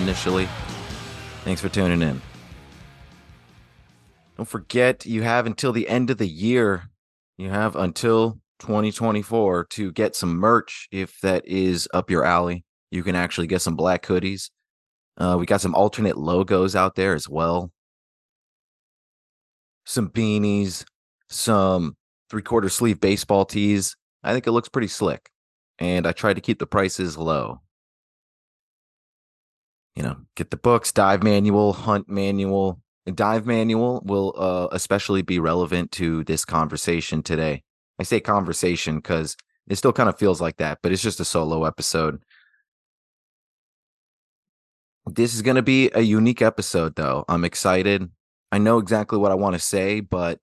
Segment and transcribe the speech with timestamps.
[0.00, 0.48] initially.
[1.44, 2.20] Thanks for tuning in.
[4.36, 6.88] Don't forget, you have until the end of the year.
[7.36, 12.64] You have until 2024 to get some merch if that is up your alley.
[12.90, 14.50] You can actually get some black hoodies.
[15.16, 17.70] Uh, we got some alternate logos out there as well.
[19.84, 20.84] Some beanies,
[21.28, 21.96] some
[22.30, 23.96] three quarter sleeve baseball tees.
[24.22, 25.30] I think it looks pretty slick.
[25.78, 27.60] And I tried to keep the prices low.
[30.00, 32.80] You know, get the books, dive manual, hunt manual.
[33.14, 37.64] Dive manual will uh, especially be relevant to this conversation today.
[37.98, 39.36] I say conversation because
[39.68, 42.22] it still kind of feels like that, but it's just a solo episode.
[45.04, 47.26] This is going to be a unique episode, though.
[47.28, 48.10] I'm excited.
[48.50, 50.38] I know exactly what I want to say, but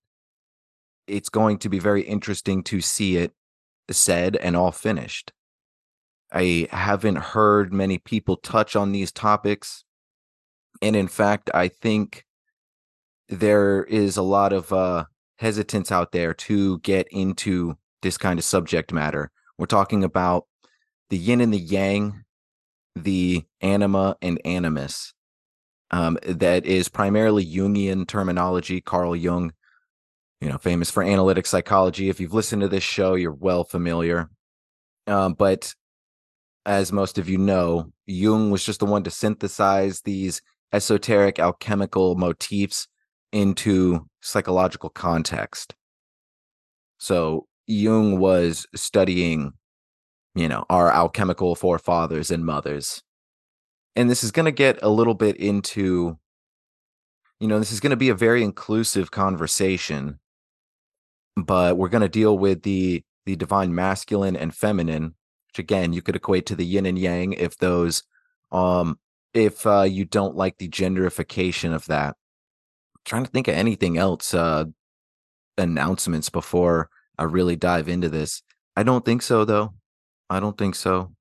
[1.08, 3.34] it's going to be very interesting to see it
[3.90, 5.32] said and all finished.
[6.32, 9.84] I haven't heard many people touch on these topics.
[10.82, 12.26] And in fact, I think
[13.30, 15.06] there is a lot of uh,
[15.38, 19.32] hesitance out there to get into this kind of subject matter.
[19.58, 20.46] We're talking about
[21.10, 22.24] the yin and the yang,
[22.96, 25.14] the anima and animus.
[25.90, 28.82] Um, that is primarily Jungian terminology.
[28.82, 29.54] Carl Jung
[30.42, 32.10] you know, famous for analytic psychology.
[32.10, 34.30] If you've listened to this show, you're well familiar.
[35.08, 35.74] Um, but
[36.68, 40.42] as most of you know, Jung was just the one to synthesize these
[40.72, 42.88] esoteric alchemical motifs
[43.32, 45.74] into psychological context.
[47.00, 49.54] So Jung was studying,
[50.36, 53.02] you know, our alchemical forefathers and mothers.
[53.96, 56.20] And this is going to get a little bit into,
[57.40, 60.20] you know, this is going to be a very inclusive conversation
[61.38, 65.14] but we're going to deal with the the divine masculine and feminine
[65.58, 68.04] which again you could equate to the yin and yang if those
[68.52, 69.00] um
[69.34, 72.16] if uh you don't like the genderification of that.
[72.96, 74.66] I'm trying to think of anything else uh
[75.58, 78.44] announcements before i really dive into this.
[78.76, 79.74] I don't think so though.
[80.30, 81.14] I don't think so.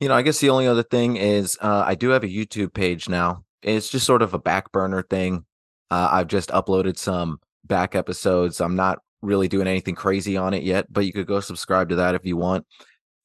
[0.00, 2.72] You know i guess the only other thing is uh i do have a youtube
[2.72, 3.44] page now.
[3.62, 5.44] It's just sort of a back burner thing.
[5.90, 8.60] Uh, i've just uploaded some back episodes.
[8.60, 11.96] I'm not really doing anything crazy on it yet, but you could go subscribe to
[11.96, 12.64] that if you want.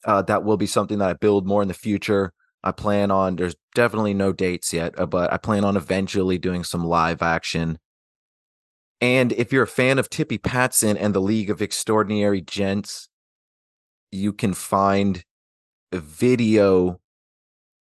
[0.06, 2.34] Uh, that will be something that I build more in the future.
[2.64, 6.64] I plan on, there's definitely no dates yet, uh, but I plan on eventually doing
[6.64, 7.78] some live action.
[9.02, 13.10] And if you're a fan of Tippy Patson and the League of Extraordinary Gents,
[14.12, 15.26] you can find
[15.92, 17.00] video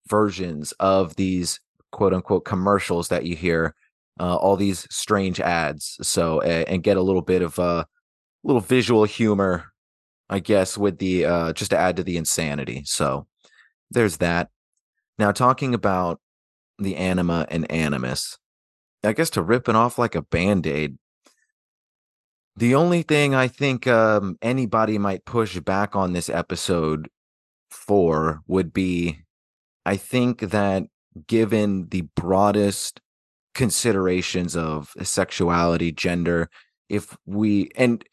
[0.08, 1.59] versions of these
[1.92, 3.75] quote unquote commercials that you hear,
[4.20, 5.98] uh, all these strange ads.
[6.02, 7.86] So, and get a little bit of uh,
[8.44, 9.72] little visual humor,
[10.30, 12.84] I guess, with the uh, just to add to the insanity.
[12.86, 13.28] So
[13.91, 14.50] there's that.
[15.18, 16.19] Now talking about
[16.78, 18.38] the anima and animus,
[19.03, 20.98] I guess to rip it off like a band-aid.
[22.57, 27.10] The only thing I think um, anybody might push back on this episode
[27.69, 29.19] for would be
[29.86, 30.83] I think that
[31.27, 33.01] given the broadest
[33.54, 36.50] considerations of sexuality, gender,
[36.89, 38.04] if we and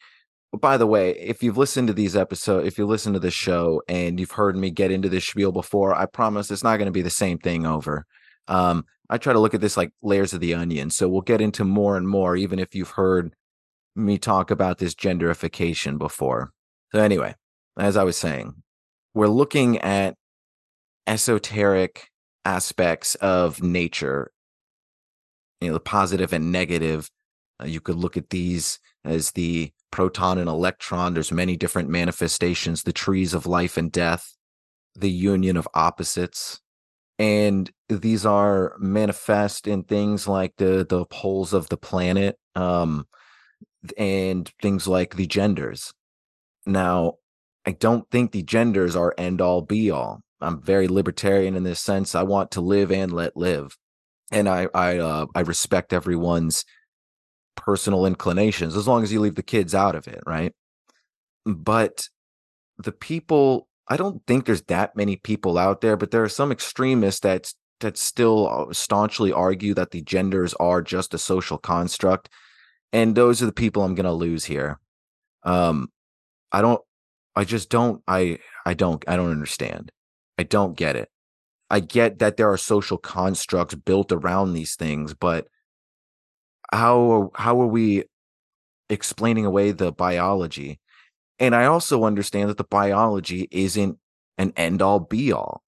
[0.61, 3.81] by the way, if you've listened to these episodes, if you listen to this show
[3.87, 6.91] and you've heard me get into this spiel before, I promise it's not going to
[6.91, 8.05] be the same thing over.
[8.47, 10.89] Um, I try to look at this like layers of the onion.
[10.89, 13.35] So we'll get into more and more, even if you've heard
[13.95, 16.51] me talk about this genderification before.
[16.91, 17.35] So, anyway,
[17.77, 18.53] as I was saying,
[19.13, 20.15] we're looking at
[21.07, 22.09] esoteric
[22.45, 24.31] aspects of nature,
[25.61, 27.09] you know, the positive and negative.
[27.61, 31.13] Uh, you could look at these as the proton and electron.
[31.13, 34.35] There's many different manifestations, the trees of life and death,
[34.95, 36.59] the union of opposites.
[37.19, 43.05] And these are manifest in things like the the poles of the planet, um,
[43.95, 45.93] and things like the genders.
[46.65, 47.17] Now,
[47.63, 50.21] I don't think the genders are end all be all.
[50.41, 52.15] I'm very libertarian in this sense.
[52.15, 53.77] I want to live and let live,
[54.31, 56.65] and I I uh, I respect everyone's
[57.55, 60.53] personal inclinations as long as you leave the kids out of it, right?
[61.45, 62.07] But
[62.77, 66.51] the people, I don't think there's that many people out there, but there are some
[66.51, 72.29] extremists that that still uh, staunchly argue that the genders are just a social construct,
[72.91, 74.79] and those are the people I'm going to lose here.
[75.43, 75.91] Um,
[76.51, 76.81] I don't,
[77.35, 79.91] I just don't, I, I don't, I don't understand.
[80.37, 81.09] I don't get it.
[81.69, 85.47] I get that there are social constructs built around these things, but
[86.73, 88.03] how how are we
[88.89, 90.79] explaining away the biology.
[91.39, 93.97] And I also understand that the biology isn't
[94.37, 95.63] an end all be all,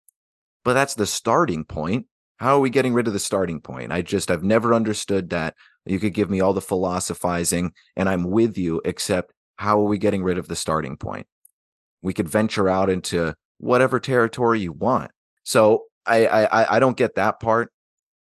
[0.64, 2.08] but that's the starting point.
[2.38, 3.92] How are we getting rid of the starting point?
[3.92, 5.56] I just, I've never understood that.
[5.86, 9.98] You could give me all the philosophizing and I'm with you, except how are we
[9.98, 11.28] getting rid of the starting point?
[12.02, 15.12] We could venture out into whatever territory you want.
[15.44, 17.72] So I, I, I don't get that part,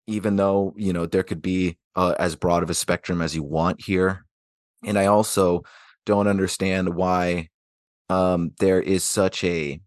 [0.08, 3.44] even though, you know, there could be uh, as broad of a spectrum as you
[3.44, 4.26] want here.
[4.86, 5.64] And I also
[6.06, 7.50] don't understand why
[8.10, 9.80] um, there is such a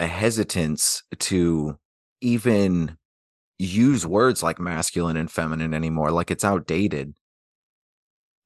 [0.00, 1.78] a hesitance to
[2.20, 2.96] even
[3.58, 7.14] use words like masculine and feminine anymore like it's outdated.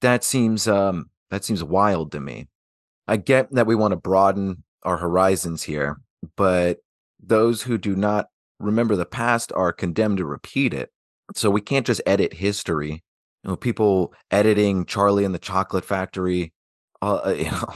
[0.02, 2.48] That seems um that seems wild to me.
[3.08, 5.98] I get that we want to broaden our horizons here
[6.37, 6.78] but
[7.22, 8.26] those who do not
[8.58, 10.90] remember the past are condemned to repeat it
[11.34, 13.02] so we can't just edit history
[13.43, 16.52] you know people editing charlie and the chocolate factory
[17.02, 17.75] uh, you know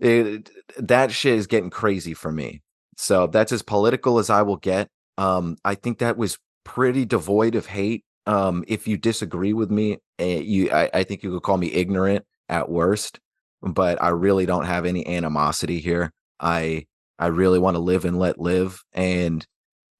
[0.00, 2.62] it, that shit is getting crazy for me.
[2.96, 4.88] So that's as political as i will get.
[5.18, 8.04] Um i think that was pretty devoid of hate.
[8.26, 11.72] Um if you disagree with me uh, you I, I think you could call me
[11.72, 13.20] ignorant at worst
[13.62, 16.12] but i really don't have any animosity here.
[16.40, 16.86] I
[17.18, 19.46] i really want to live and let live and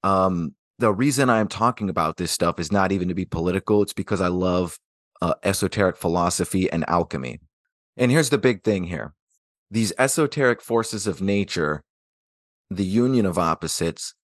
[0.03, 3.93] um the reason i'm talking about this stuff is not even to be political it's
[3.93, 4.79] because i love
[5.23, 7.39] uh, esoteric philosophy and alchemy
[7.97, 9.15] and here's the big thing here
[9.71, 11.85] these esoteric forces of nature,
[12.71, 14.15] the union of opposites,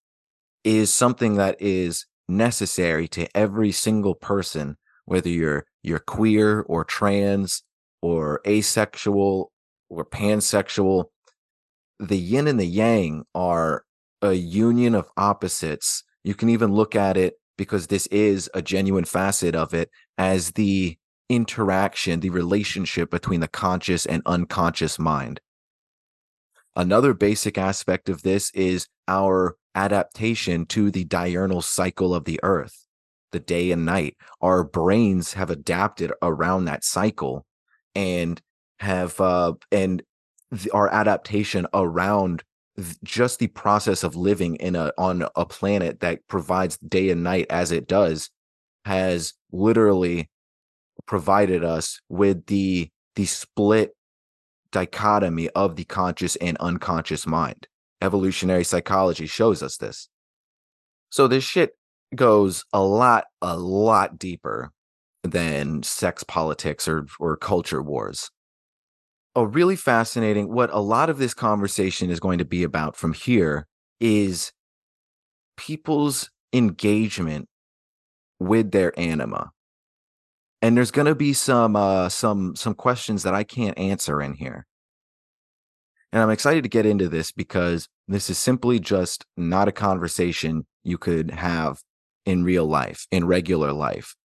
[0.63, 4.75] is something that is necessary to every single person,
[5.05, 7.63] whether you're you're queer or trans
[8.01, 9.51] or asexual
[9.89, 11.05] or pansexual.
[11.99, 13.83] The yin and the yang are
[14.21, 16.03] a union of opposites.
[16.27, 20.51] You can even look at it because this is a genuine facet of it as
[20.51, 20.97] the
[21.29, 25.39] interaction, the relationship between the conscious and unconscious mind.
[26.75, 32.85] Another basic aspect of this is our adaptation to the diurnal cycle of the earth,
[33.31, 34.17] the day and night.
[34.41, 37.45] Our brains have adapted around that cycle
[37.95, 38.41] and
[38.81, 40.03] have, uh, and
[40.73, 42.43] our adaptation around
[43.03, 47.47] just the process of living in a on a planet that provides day and night
[47.49, 48.29] as it does
[48.85, 50.29] has literally
[51.05, 53.95] provided us with the the split
[54.71, 57.67] dichotomy of the conscious and unconscious mind.
[58.01, 60.07] Evolutionary psychology shows us this.
[61.09, 61.71] So this shit
[62.15, 64.71] goes a lot, a lot deeper
[65.23, 68.29] than sex politics or or culture wars.
[69.37, 73.13] A really fascinating what a lot of this conversation is going to be about from
[73.13, 73.67] here
[73.99, 74.51] is
[75.55, 77.47] people's engagement
[78.39, 79.51] with their anima
[80.61, 84.33] and there's going to be some uh some some questions that I can't answer in
[84.33, 84.65] here.
[86.11, 90.65] And I'm excited to get into this because this is simply just not a conversation
[90.83, 91.79] you could have
[92.25, 94.15] in real life, in regular life.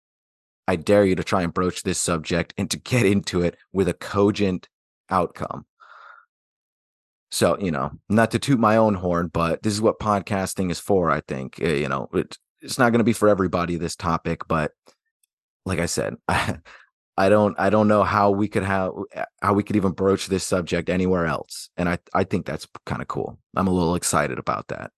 [0.68, 3.88] I dare you to try and broach this subject and to get into it with
[3.88, 4.68] a cogent
[5.12, 5.66] outcome.
[7.30, 10.80] So, you know, not to toot my own horn, but this is what podcasting is
[10.80, 11.60] for, I think.
[11.62, 14.72] Eh, you know, it, it's not going to be for everybody, this topic, but
[15.64, 16.58] like I said, I,
[17.16, 18.92] I don't I don't know how we could have
[19.42, 23.02] how we could even broach this subject anywhere else, and I I think that's kind
[23.02, 23.38] of cool.
[23.54, 24.90] I'm a little excited about that.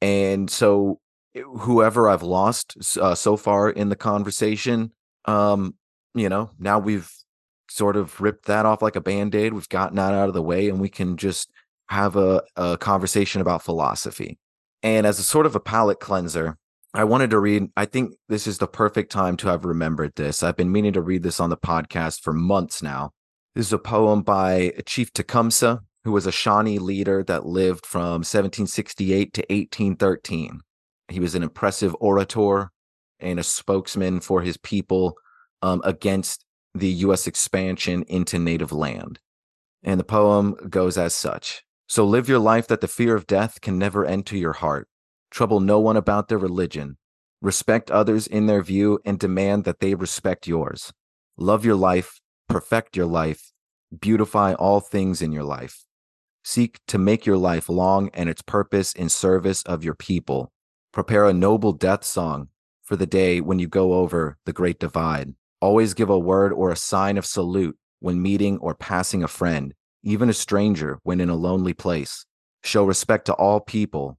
[0.00, 1.00] And so,
[1.34, 4.92] eh, whoever I've lost uh, so far in the conversation,
[5.24, 5.74] um,
[6.14, 7.10] you know, now we've
[7.70, 9.52] sort of ripped that off like a band-aid.
[9.52, 11.50] We've gotten that out of the way, and we can just
[11.88, 14.38] have a, a conversation about philosophy.
[14.82, 16.56] And as a sort of a palate cleanser,
[16.94, 17.68] I wanted to read.
[17.76, 20.42] I think this is the perfect time to have remembered this.
[20.42, 23.10] I've been meaning to read this on the podcast for months now.
[23.54, 28.22] This is a poem by Chief Tecumseh, who was a Shawnee leader that lived from
[28.22, 30.60] 1768 to 1813.
[31.08, 32.70] He was an impressive orator
[33.20, 35.16] and a spokesman for his people
[35.62, 36.44] um, against
[36.78, 37.26] the U.S.
[37.26, 39.20] expansion into native land.
[39.82, 43.60] And the poem goes as such So live your life that the fear of death
[43.60, 44.88] can never enter your heart
[45.30, 46.96] Trouble no one about their religion.
[47.40, 50.92] Respect others in their view and demand that they respect yours.
[51.36, 53.52] Love your life, perfect your life,
[54.00, 55.84] beautify all things in your life.
[56.42, 60.50] Seek to make your life long and its purpose in service of your people.
[60.92, 62.48] Prepare a noble death song
[62.82, 65.34] for the day when you go over the great divide.
[65.60, 69.74] Always give a word or a sign of salute when meeting or passing a friend,
[70.04, 72.26] even a stranger when in a lonely place.
[72.62, 74.18] Show respect to all people,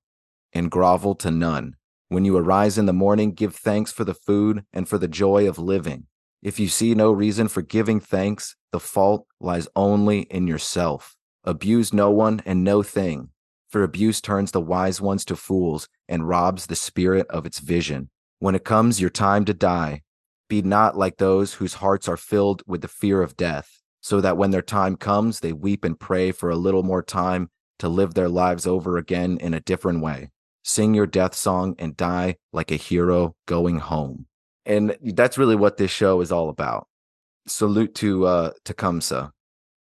[0.51, 1.75] and grovel to none.
[2.09, 5.47] When you arise in the morning, give thanks for the food and for the joy
[5.47, 6.07] of living.
[6.41, 11.15] If you see no reason for giving thanks, the fault lies only in yourself.
[11.43, 13.29] Abuse no one and no thing,
[13.69, 18.09] for abuse turns the wise ones to fools and robs the spirit of its vision.
[18.39, 20.01] When it comes your time to die,
[20.49, 24.37] be not like those whose hearts are filled with the fear of death, so that
[24.37, 28.13] when their time comes, they weep and pray for a little more time to live
[28.13, 30.29] their lives over again in a different way.
[30.63, 34.25] Sing your death song and die like a hero going home.
[34.65, 36.87] And that's really what this show is all about.
[37.47, 39.31] Salute to uh Tecumseh.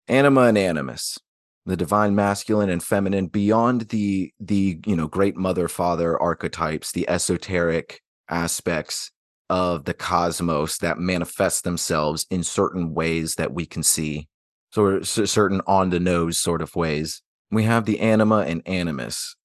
[0.07, 1.17] Anima and Animus
[1.65, 7.09] the divine masculine and feminine beyond the the you know great mother father archetypes the
[7.09, 9.11] esoteric aspects
[9.49, 14.27] of the cosmos that manifest themselves in certain ways that we can see
[14.71, 17.21] so certain on the nose sort of ways.
[17.49, 19.35] We have the anima and animus.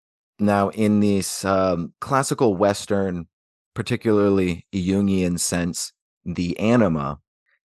[0.40, 3.28] Now in this um, classical western
[3.74, 5.92] particularly jungian sense
[6.24, 7.18] the anima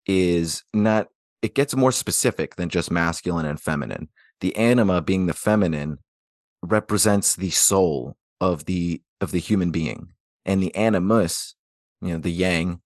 [0.07, 1.09] is not
[1.43, 4.09] it gets more specific than just masculine and feminine.
[4.41, 5.99] The anima being the feminine
[6.63, 10.09] represents the soul of the of the human being
[10.45, 11.55] and the animus
[12.03, 12.81] you know the yang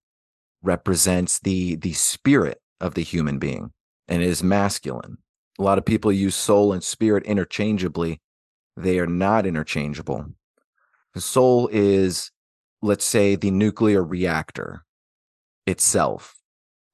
[0.63, 3.73] represents the the spirit of the human being
[4.09, 5.17] and is masculine.
[5.59, 8.21] A lot of people use soul and spirit interchangeably.
[8.77, 10.27] They are not interchangeable.
[11.15, 12.31] The soul is
[12.83, 14.85] let's say the nuclear reactor
[15.67, 16.37] itself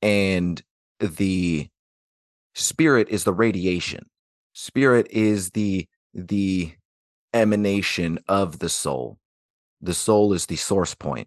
[0.00, 0.62] and
[1.00, 1.68] the
[2.54, 4.06] spirit is the radiation.
[4.52, 6.72] Spirit is the the
[7.34, 9.18] emanation of the soul.
[9.80, 11.26] The soul is the source point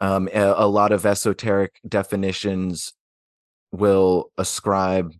[0.00, 2.94] um, a, a, lot of esoteric definitions
[3.72, 5.12] will ascribe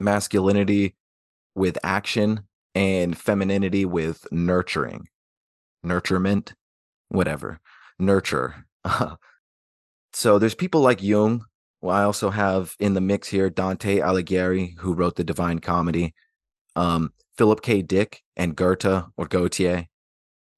[0.00, 0.94] masculinity
[1.54, 2.40] with action
[2.74, 5.08] and femininity with nurturing
[5.84, 6.52] nurturement
[7.08, 7.60] whatever
[7.98, 8.66] nurture
[10.12, 11.44] so there's people like jung
[11.80, 16.12] well, i also have in the mix here dante alighieri who wrote the divine comedy
[16.76, 17.82] um, Philip K.
[17.82, 19.86] Dick and Goethe or Gautier.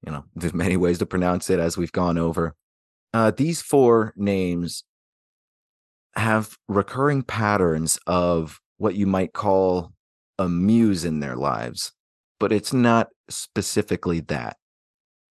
[0.05, 2.55] You know, there's many ways to pronounce it as we've gone over.
[3.13, 4.85] Uh, these four names
[6.17, 9.93] have recurring patterns of what you might call
[10.39, 11.93] a muse in their lives,
[12.39, 14.57] but it's not specifically that.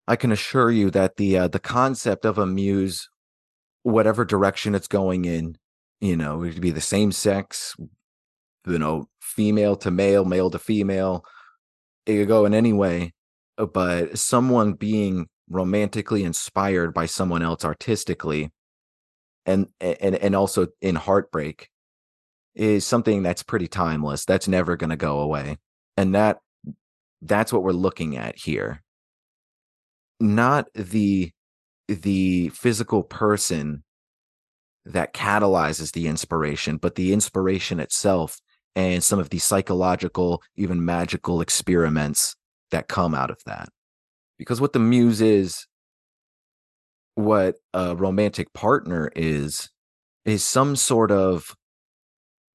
[0.06, 3.08] I can assure you that the uh, the concept of a muse,
[3.82, 5.56] whatever direction it's going in,
[6.00, 7.74] you know, it could be the same sex,
[8.66, 11.24] you know, female to male, male to female.
[12.06, 13.14] It could go in any way,
[13.56, 18.50] but someone being romantically inspired by someone else artistically
[19.46, 21.68] and and and also in heartbreak
[22.54, 24.24] is something that's pretty timeless.
[24.24, 25.58] That's never going to go away.
[25.96, 26.38] And that
[27.22, 28.82] that's what we're looking at here.
[30.20, 31.32] Not the
[31.88, 33.82] the physical person
[34.86, 38.38] that catalyzes the inspiration, but the inspiration itself
[38.76, 42.36] and some of the psychological, even magical experiments
[42.70, 43.68] that come out of that.
[44.38, 45.66] Because what the muse is,
[47.14, 49.70] what a romantic partner is,
[50.24, 51.54] is some sort of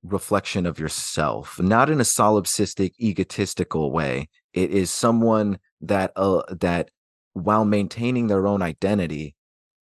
[0.04, 4.28] reflection of yourself, not in a solipsistic, egotistical way.
[4.54, 6.90] It is someone that uh, that
[7.34, 9.36] while maintaining their own identity,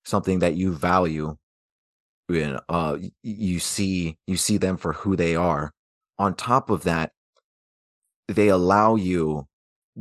[0.03, 1.35] something that you value,
[2.29, 5.71] and uh, you see you see them for who they are,
[6.17, 7.11] on top of that,
[8.27, 9.47] they allow you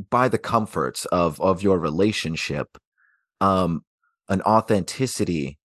[0.09, 2.77] by the comforts of of your relationship
[3.41, 3.83] um
[4.29, 5.57] an authenticity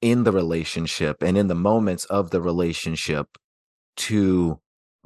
[0.00, 3.26] in the relationship and in the moments of the relationship
[3.96, 4.60] to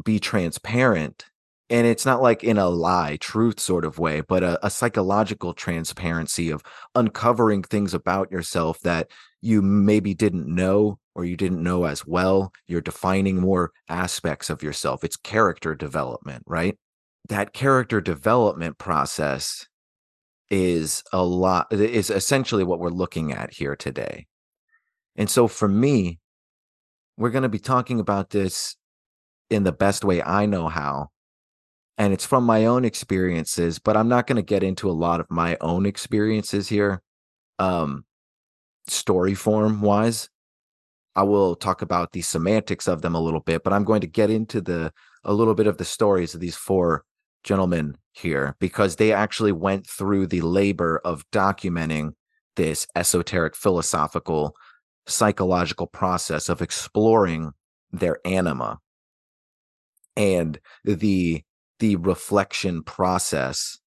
[0.05, 1.25] be transparent
[1.71, 5.55] and it's not like in a lie truth sort of way but a, a, psychological
[5.55, 6.63] transparency of
[6.95, 9.09] uncovering things about yourself that
[9.41, 12.53] you maybe didn't know or you didn't know as well.
[12.67, 15.03] You're defining more aspects of yourself.
[15.03, 16.79] It's character development, right?
[17.29, 19.67] That character development process
[20.51, 24.27] is a lot, is essentially what we're looking at here today.
[25.17, 26.21] And so for me,
[27.17, 28.77] we're going to be talking about this
[29.51, 31.09] in the best way I know how.
[31.99, 35.19] And it's from my own experiences, but I'm not going to get into a lot
[35.19, 37.03] of my own experiences here,
[37.59, 38.05] um,
[38.87, 40.31] story form wise.
[41.17, 44.07] I will talk about the semantics of them a little bit, but I'm going to
[44.07, 44.93] get into the
[45.25, 47.05] a little bit of the stories of these four
[47.45, 52.13] gentlemen here because they actually went through the labor of documenting
[52.57, 54.55] this esoteric philosophical
[55.07, 57.53] psychological process of exploring
[57.93, 58.79] their anima.
[60.17, 61.43] And the
[61.79, 63.79] the reflection process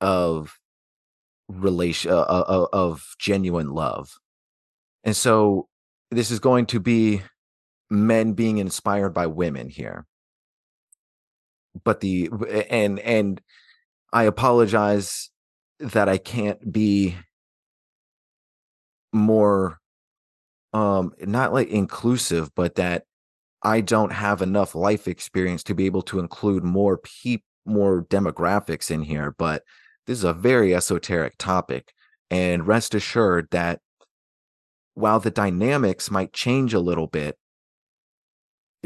[0.00, 0.58] of
[1.48, 4.16] relation uh, uh, of genuine love.
[5.02, 5.68] And so
[6.10, 7.22] this is going to be
[7.90, 10.06] men being inspired by women here
[11.84, 12.30] but the
[12.70, 13.40] and and
[14.12, 15.30] i apologize
[15.80, 17.16] that i can't be
[19.12, 19.78] more
[20.72, 23.04] um not like inclusive but that
[23.62, 28.90] i don't have enough life experience to be able to include more people more demographics
[28.90, 29.62] in here but
[30.06, 31.92] this is a very esoteric topic
[32.30, 33.80] and rest assured that
[34.94, 37.36] while the dynamics might change a little bit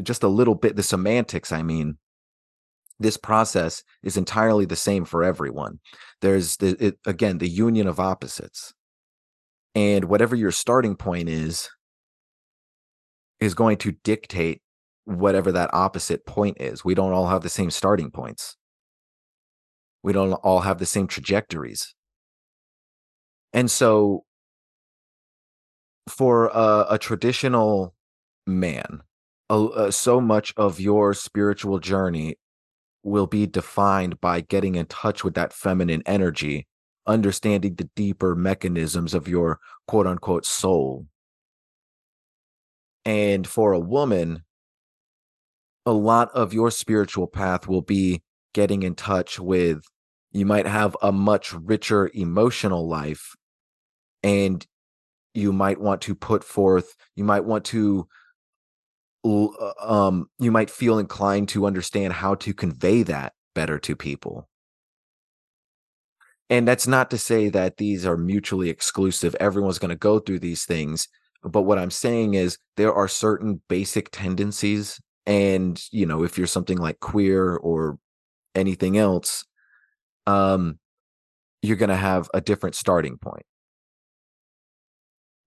[0.03, 1.97] just a little bit the semantics i mean
[3.03, 5.81] this process is entirely the same for everyone.
[6.21, 8.73] There's the it, again the union of opposites.
[9.75, 11.71] And whatever your starting point is
[13.41, 14.63] is going to dictate
[15.05, 16.85] whatever that opposite point is.
[16.85, 18.57] We don't all have the same starting points.
[20.03, 21.95] We don't all have the same trajectories.
[23.53, 24.25] And so
[26.09, 27.95] for a, a traditional
[28.47, 29.03] man
[29.53, 32.37] uh, so much of your spiritual journey
[33.03, 36.67] will be defined by getting in touch with that feminine energy
[37.07, 41.07] understanding the deeper mechanisms of your quote unquote soul.
[43.05, 44.45] And for a woman,
[45.85, 48.23] a lot of your spiritual path will be
[48.55, 49.83] getting in touch with,
[50.31, 53.35] you might have a much richer emotional life,
[54.23, 54.65] and
[55.35, 58.07] you might want to put forth, you might want to
[59.25, 64.49] um you might feel inclined to understand how to convey that better to people
[66.53, 69.35] and that's not to say that these are mutually exclusive.
[69.41, 71.09] Everyone's going to go through these things.
[71.43, 75.01] But what I'm saying is there are certain basic tendencies.
[75.25, 77.99] And, you know, if you're something like queer or
[78.55, 79.47] anything else,
[80.27, 80.79] um,
[81.63, 83.47] you're going to have a different starting point.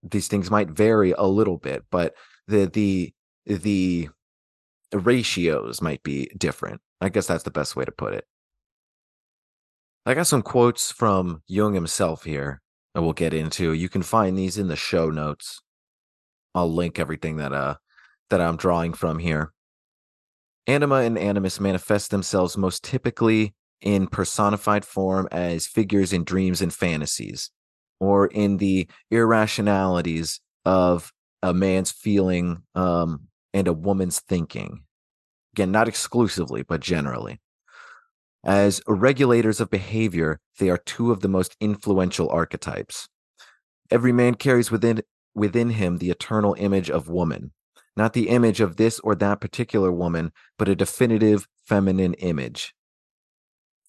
[0.02, 2.14] These things might vary a little bit, but
[2.48, 3.14] the, the,
[3.46, 4.08] the
[4.92, 6.80] ratios might be different.
[7.00, 8.24] I guess that's the best way to put it.
[10.04, 12.60] I got some quotes from Jung himself here
[12.94, 13.72] that we'll get into.
[13.72, 15.60] You can find these in the show notes.
[16.54, 17.76] I'll link everything that uh
[18.30, 19.52] that I'm drawing from here.
[20.66, 26.72] Anima and animus manifest themselves most typically in personified form as figures in dreams and
[26.72, 27.50] fantasies,
[28.00, 34.82] or in the irrationalities of a man's feeling um, and a woman's thinking.
[35.54, 37.40] Again, not exclusively, but generally.
[38.44, 43.08] As regulators of behavior, they are two of the most influential archetypes.
[43.90, 45.02] Every man carries within,
[45.34, 47.52] within him the eternal image of woman,
[47.96, 52.74] not the image of this or that particular woman, but a definitive feminine image.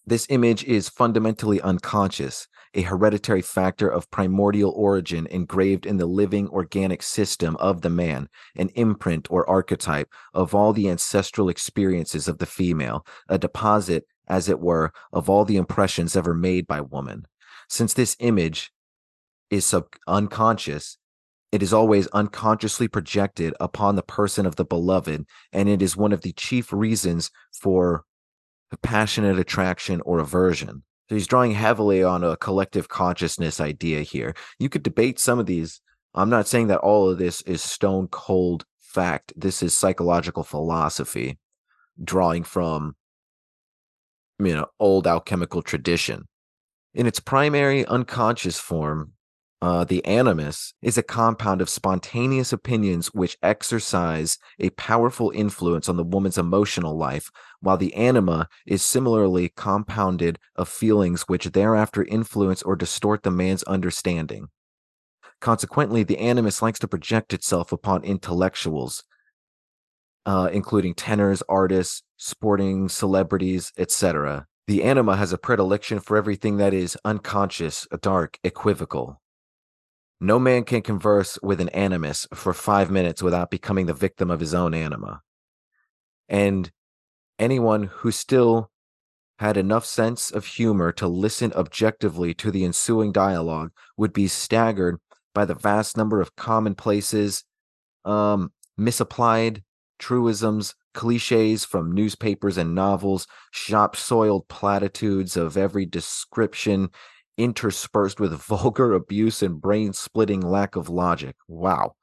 [0.05, 6.47] This image is fundamentally unconscious, a hereditary factor of primordial origin engraved in the living
[6.49, 12.37] organic system of the man, an imprint or archetype of all the ancestral experiences of
[12.37, 17.25] the female, a deposit as it were, of all the impressions ever made by woman.
[17.67, 18.71] Since this image
[19.49, 20.99] is sub- unconscious,
[21.51, 26.13] it is always unconsciously projected upon the person of the beloved, and it is one
[26.13, 28.03] of the chief reasons for
[28.83, 30.83] passionate attraction or aversion.
[31.09, 34.35] So he's drawing heavily on a collective consciousness idea here.
[34.59, 35.81] You could debate some of these.
[36.13, 39.33] I'm not saying that all of this is stone cold fact.
[39.35, 41.37] This is psychological philosophy
[42.03, 42.95] drawing from
[44.39, 46.27] you know old alchemical tradition.
[46.93, 49.13] In its primary unconscious form,
[49.61, 55.97] uh, the animus is a compound of spontaneous opinions which exercise a powerful influence on
[55.97, 62.61] the woman's emotional life, while the anima is similarly compounded of feelings which thereafter influence
[62.61, 64.47] or distort the man's understanding.
[65.39, 69.03] Consequently, the animus likes to project itself upon intellectuals,
[70.25, 74.47] uh, including tenors, artists, sporting celebrities, etc.
[74.67, 79.21] The anima has a predilection for everything that is unconscious, dark, equivocal.
[80.19, 84.39] No man can converse with an animus for five minutes without becoming the victim of
[84.39, 85.21] his own anima.
[86.27, 86.71] And
[87.39, 88.71] anyone who still
[89.39, 94.97] had enough sense of humor to listen objectively to the ensuing dialogue would be staggered
[95.33, 97.43] by the vast number of commonplaces,
[98.05, 99.63] um, misapplied
[99.99, 106.89] truisms, cliches from newspapers and novels, shop soiled platitudes of every description,
[107.37, 111.35] interspersed with vulgar abuse and brain splitting lack of logic.
[111.47, 111.95] Wow.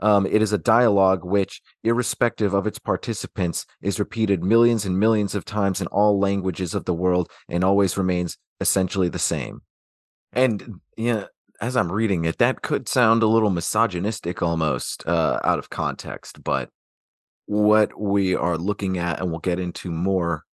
[0.00, 5.34] Um, it is a dialogue which, irrespective of its participants, is repeated millions and millions
[5.34, 9.62] of times in all languages of the world and always remains essentially the same.
[10.32, 11.24] And yeah,
[11.60, 16.42] as I'm reading it, that could sound a little misogynistic almost uh, out of context.
[16.42, 16.70] But
[17.46, 20.44] what we are looking at, and we'll get into more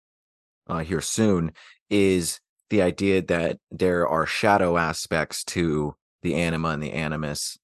[0.66, 1.52] uh, here soon,
[1.90, 7.58] is the idea that there are shadow aspects to the anima and the animus.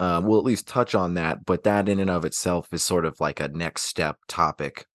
[0.00, 3.04] Uh, we'll at least touch on that, but that in and of itself is sort
[3.04, 4.86] of like a next step topic.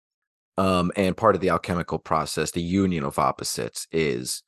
[0.57, 4.41] Um, and part of the alchemical process, the union of opposites, is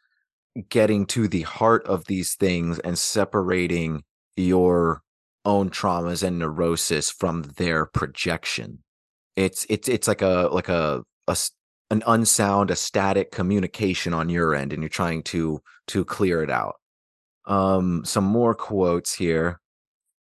[0.70, 4.04] getting to the heart of these things and separating
[4.36, 5.04] your
[5.46, 8.80] own traumas and neurosis from their projection.
[9.36, 11.38] It's it's it's like a like a, a
[11.91, 16.50] an unsound, a static communication on your end, and you're trying to to clear it
[16.50, 16.78] out.
[17.46, 19.60] Um, some more quotes here.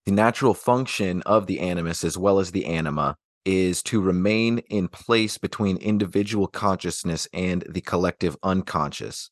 [0.07, 4.87] The natural function of the animus as well as the anima is to remain in
[4.87, 9.31] place between individual consciousness and the collective unconscious.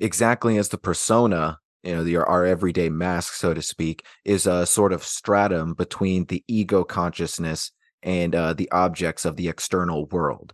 [0.00, 4.66] Exactly as the persona you know the, our everyday mask so to speak is a
[4.66, 7.70] sort of stratum between the ego consciousness
[8.02, 10.52] and uh, the objects of the external world.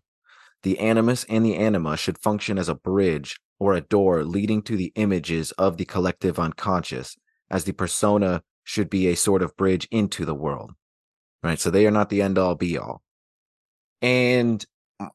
[0.63, 4.77] The animus and the anima should function as a bridge or a door leading to
[4.77, 7.17] the images of the collective unconscious
[7.51, 10.73] as the persona should be a sort of bridge into the world
[11.43, 13.03] right so they are not the end all be all
[14.01, 14.67] and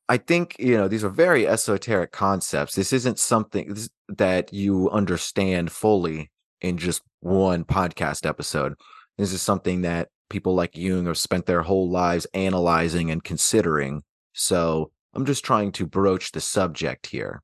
[0.07, 2.75] I think you know these are very esoteric concepts.
[2.75, 3.77] This isn't something
[4.09, 6.31] that you understand fully
[6.61, 8.73] in just one podcast episode.
[9.17, 14.03] This is something that people like Jung have spent their whole lives analyzing and considering.
[14.33, 17.41] So I'm just trying to broach the subject here.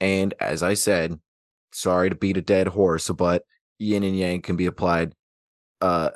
[0.00, 1.18] And as I said,
[1.72, 3.42] sorry to beat a dead horse, but
[3.80, 5.14] yin and yang can be applied
[5.80, 6.10] uh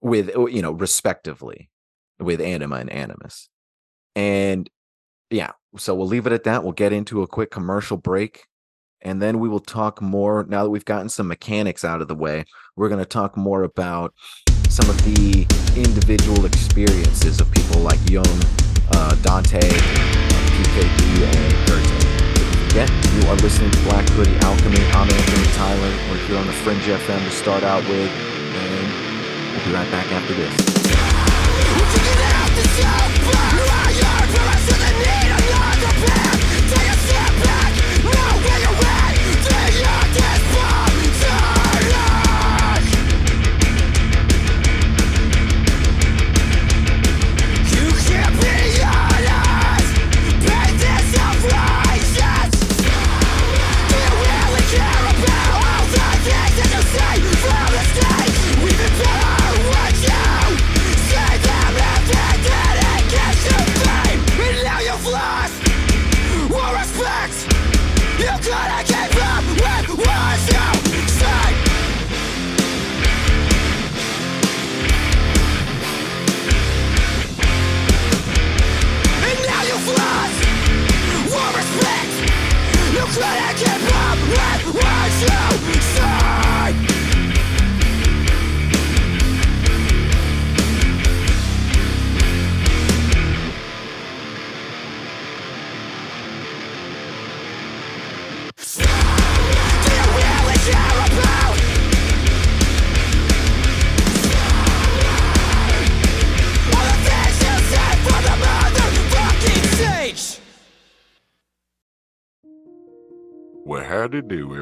[0.00, 1.70] with you know respectively
[2.18, 3.48] with anima and animus.
[4.16, 4.68] And
[5.30, 6.62] yeah, so we'll leave it at that.
[6.64, 8.44] We'll get into a quick commercial break
[9.02, 10.44] and then we will talk more.
[10.48, 12.44] Now that we've gotten some mechanics out of the way,
[12.76, 14.14] we're going to talk more about
[14.68, 15.46] some of the
[15.76, 18.24] individual experiences of people like Jung,
[18.92, 22.01] uh, Dante, PKD, and.
[22.72, 22.78] You
[23.28, 24.82] are listening to Black Hoodie Alchemy.
[24.92, 25.90] I'm Anthony Tyler.
[26.08, 30.10] We're here on the Fringe FM to start out with, and we'll be right back
[30.10, 30.72] after this.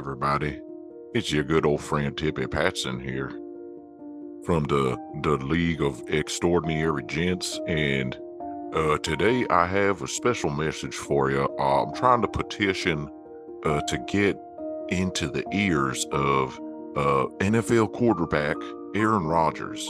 [0.00, 0.58] Everybody.
[1.12, 3.28] It's your good old friend Tippy Patson here
[4.46, 7.60] from the, the League of Extraordinary Gents.
[7.68, 8.16] And
[8.72, 11.46] uh, today I have a special message for you.
[11.58, 13.10] Uh, I'm trying to petition
[13.66, 14.38] uh, to get
[14.88, 16.58] into the ears of
[16.96, 18.56] uh, NFL quarterback
[18.94, 19.86] Aaron Rodgers.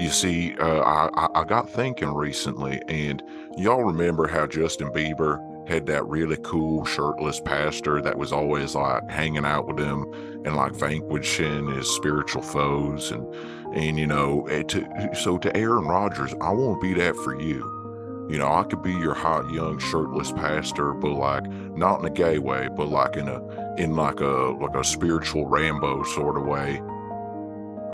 [0.00, 3.22] You see, uh, I, I got thinking recently, and
[3.56, 9.08] y'all remember how Justin Bieber had that really cool shirtless pastor that was always like
[9.08, 10.04] hanging out with him
[10.44, 13.26] and like vanquishing his spiritual foes and
[13.74, 17.80] and you know eh, to so to Aaron Rodgers I won't be that for you.
[18.28, 22.10] You know I could be your hot young shirtless pastor but like not in a
[22.10, 23.40] gay way but like in a
[23.76, 26.82] in like a like a spiritual Rambo sort of way.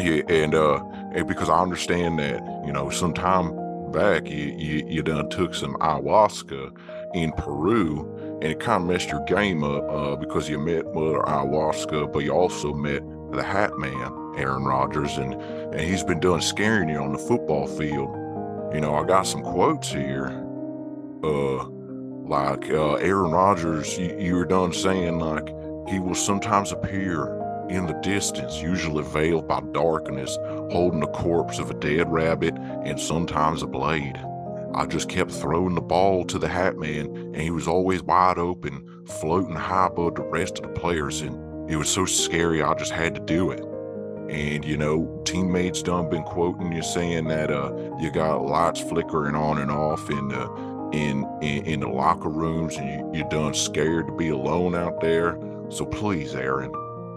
[0.00, 0.82] Yeah and uh
[1.14, 3.54] and because I understand that you know sometime
[3.90, 6.72] back you you, you done took some ayahuasca
[7.14, 11.18] in Peru, and it kind of messed your game up uh, because you met Mother
[11.20, 16.40] Ayahuasca, but you also met the Hat Man, Aaron Rodgers, and and he's been doing
[16.40, 18.14] scaring you on the football field.
[18.74, 20.44] You know, I got some quotes here.
[21.22, 21.64] Uh,
[22.28, 25.48] like uh, Aaron Rodgers, you, you were done saying like
[25.88, 27.34] he will sometimes appear
[27.70, 30.36] in the distance, usually veiled by darkness,
[30.70, 34.18] holding the corpse of a dead rabbit and sometimes a blade.
[34.74, 38.38] I just kept throwing the ball to the Hat Man, and he was always wide
[38.38, 42.74] open, floating high above the rest of the players, and it was so scary I
[42.74, 43.64] just had to do it.
[44.30, 49.34] And you know, teammates done been quoting you saying that uh you got lights flickering
[49.34, 50.44] on and off in the
[50.92, 55.00] in in, in the locker rooms, and you, you're done scared to be alone out
[55.00, 55.38] there.
[55.70, 56.72] So please, Aaron,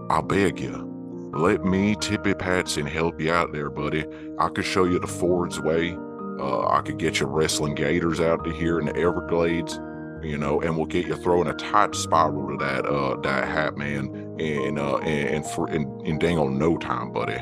[0.10, 0.92] I beg you,
[1.34, 4.06] let me, Tippy Patson, help you out there, buddy.
[4.38, 5.98] I could show you the Ford's way.
[6.42, 9.80] Uh, I could get you wrestling gators out to here in the Everglades,
[10.24, 13.78] you know, and we'll get you throwing a tight spiral to that uh that hat
[13.78, 17.38] man in uh and, and for dang on no time, buddy.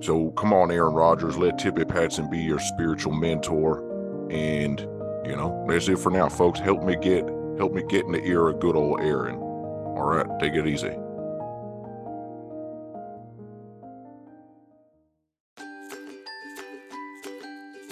[0.00, 3.90] So come on, Aaron Rodgers, let Tippy Patson be your spiritual mentor.
[4.30, 4.80] And,
[5.24, 6.60] you know, that's it for now, folks.
[6.60, 7.24] Help me get
[7.58, 9.36] help me get in the ear of good old Aaron.
[9.36, 10.94] All right, take it easy.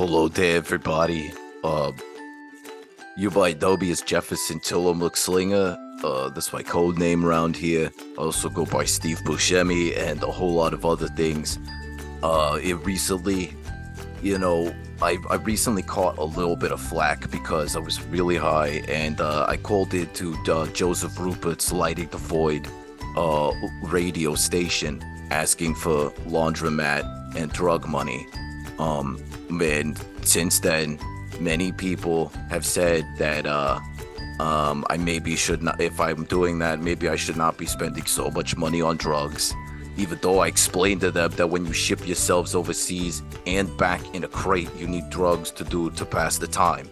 [0.05, 1.33] Hello there, everybody.
[1.63, 1.93] Uh,
[3.17, 5.79] you by Dobie is Jefferson Tillamook Slinger.
[6.03, 7.89] Uh, that's my code name around here.
[8.19, 11.61] I also go by Steve Buscemi and a whole lot of other things.
[12.21, 13.57] Uh, it recently,
[14.25, 18.37] you know, I, I recently caught a little bit of flack because I was really
[18.37, 22.67] high and uh, I called it to uh, Joseph Rupert's Lighting the Void
[23.17, 23.53] uh,
[23.85, 28.27] radio station asking for laundromat and drug money.
[28.81, 29.23] Um,
[29.61, 30.99] and since then,
[31.41, 33.81] many people have said that uh,
[34.41, 38.07] um, I maybe should not, if I'm doing that, maybe I should not be spending
[38.07, 39.55] so much money on drugs.
[39.97, 44.25] Even though I explained to them that when you ship yourselves overseas and back in
[44.25, 46.89] a crate, you need drugs to do to pass the time.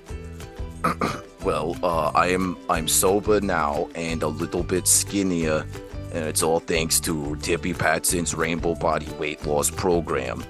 [1.43, 5.65] well, uh, I am I'm sober now and a little bit skinnier,
[6.13, 10.45] and it's all thanks to Tippy Patson's Rainbow Body Weight Loss Program.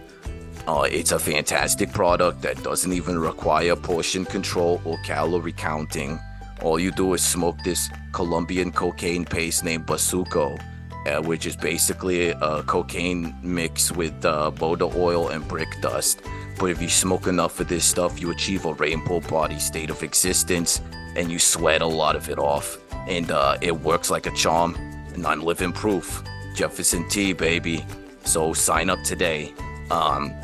[0.66, 6.18] Uh, it's a fantastic product that doesn't even require portion control or calorie counting.
[6.62, 10.60] All you do is smoke this Colombian cocaine paste named Basuco,
[11.06, 16.22] uh, which is basically a cocaine mix with uh, boda oil and brick dust.
[16.58, 20.02] But if you smoke enough of this stuff, you achieve a rainbow body state of
[20.02, 20.82] existence
[21.16, 22.78] and you sweat a lot of it off.
[23.08, 24.74] And uh, it works like a charm.
[25.14, 26.22] And I'm living proof.
[26.54, 27.84] Jefferson T, baby.
[28.24, 29.54] So sign up today.
[29.90, 30.34] Um,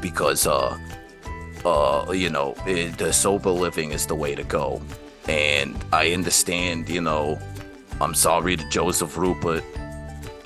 [0.00, 0.78] because uh
[1.64, 4.80] uh you know it, the sober living is the way to go.
[5.28, 7.38] And i understand you know
[8.00, 9.64] i'm sorry to joseph rupert.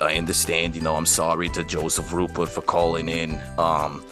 [0.01, 3.41] I understand you know i'm sorry to joseph rupert for calling in.
[3.57, 4.05] Um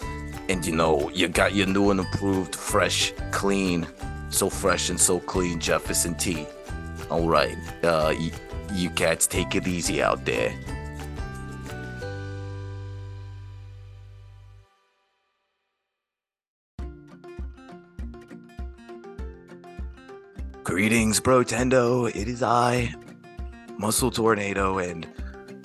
[0.50, 3.88] and you know you got your new and improved fresh clean
[4.30, 6.46] so fresh and so clean jefferson T
[7.10, 7.58] all right.
[7.84, 8.14] Uh
[8.74, 10.54] you cats take it easy out there
[20.64, 22.10] Greetings, Brotendo.
[22.16, 22.96] It is I,
[23.78, 25.06] Muscle Tornado, and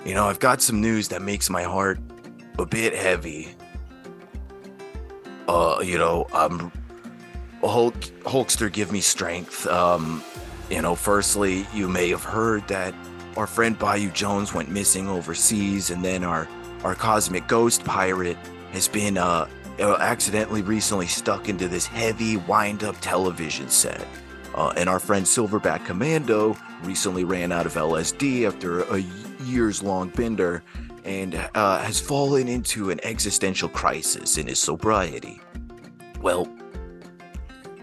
[0.05, 1.99] you know, I've got some news that makes my heart
[2.57, 3.55] a bit heavy.
[5.47, 6.69] Uh, you know, um,
[7.61, 9.65] Hulk, Hulkster, give me strength.
[9.67, 10.21] Um,
[10.69, 12.93] you know, firstly, you may have heard that
[13.37, 16.45] our friend Bayou Jones went missing overseas, and then our
[16.83, 18.37] our cosmic ghost pirate
[18.73, 19.47] has been uh
[19.79, 24.05] accidentally recently stuck into this heavy wind-up television set.
[24.55, 28.99] Uh, and our friend Silverback Commando recently ran out of LSD after a
[29.43, 30.63] years long bender
[31.05, 35.41] and uh, has fallen into an existential crisis in his sobriety.
[36.21, 36.47] Well,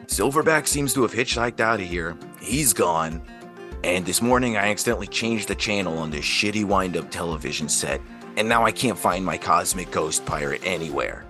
[0.07, 2.17] Silverback seems to have hitchhiked out of here.
[2.41, 3.23] He's gone.
[3.85, 8.01] And this morning I accidentally changed the channel on this shitty wind up television set,
[8.37, 11.25] and now I can't find my cosmic ghost pirate anywhere.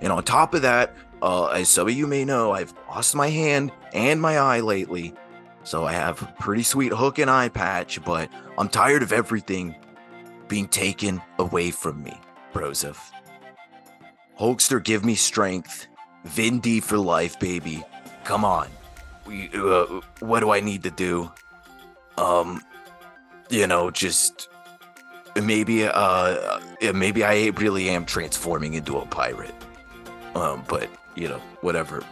[0.00, 3.28] And on top of that, uh, as some of you may know, I've lost my
[3.28, 5.14] hand and my eye lately.
[5.62, 9.76] So I have a pretty sweet hook and eye patch, but I'm tired of everything
[10.48, 12.18] being taken away from me,
[12.52, 12.98] Broseph.
[14.38, 15.86] Hulkster, give me strength.
[16.24, 17.84] Vin D for life, baby.
[18.24, 18.68] Come on.
[19.26, 21.30] We, uh, what do I need to do?
[22.16, 22.62] Um,
[23.50, 24.48] you know, just
[25.40, 26.60] maybe, uh,
[26.94, 29.54] maybe I really am transforming into a pirate.
[30.34, 32.02] Um, but you know, whatever.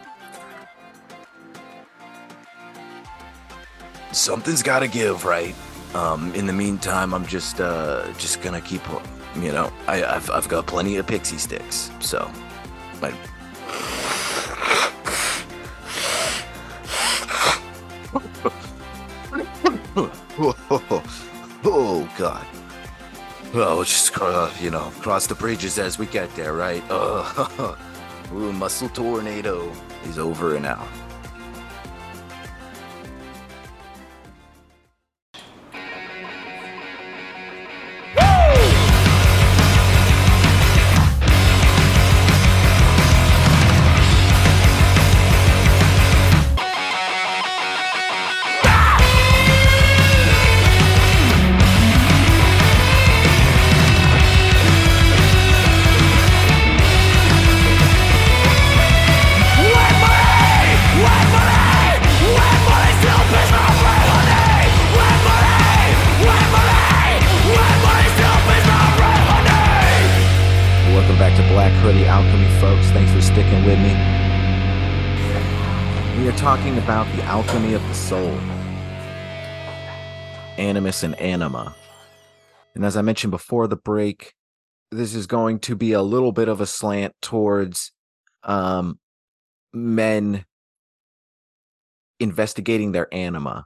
[4.11, 5.55] Something's got to give, right?
[5.93, 8.81] Um, in the meantime, I'm just uh, just gonna keep,
[9.35, 12.29] you know, I, I've I've got plenty of pixie sticks, so
[13.01, 13.13] I.
[21.65, 22.45] oh, God.
[23.53, 26.83] Well, we'll just uh, you know cross the bridges as we get there, right?
[26.89, 27.75] Uh,
[28.33, 29.71] ooh, muscle tornado
[30.05, 30.87] is over and out.
[76.89, 78.31] About the alchemy of the soul,
[80.57, 81.75] animus and anima.
[82.73, 84.33] And as I mentioned before the break,
[84.89, 87.91] this is going to be a little bit of a slant towards
[88.41, 88.97] um,
[89.71, 90.45] men
[92.19, 93.65] investigating their anima.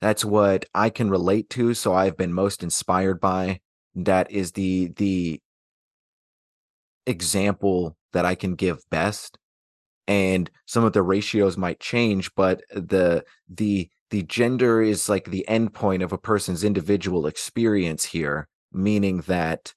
[0.00, 1.74] That's what I can relate to.
[1.74, 3.60] So I've been most inspired by.
[3.94, 5.40] That is the the
[7.06, 9.38] example that I can give best.
[10.08, 15.44] And some of the ratios might change, but the the the gender is like the
[15.48, 19.74] endpoint of a person's individual experience here, meaning that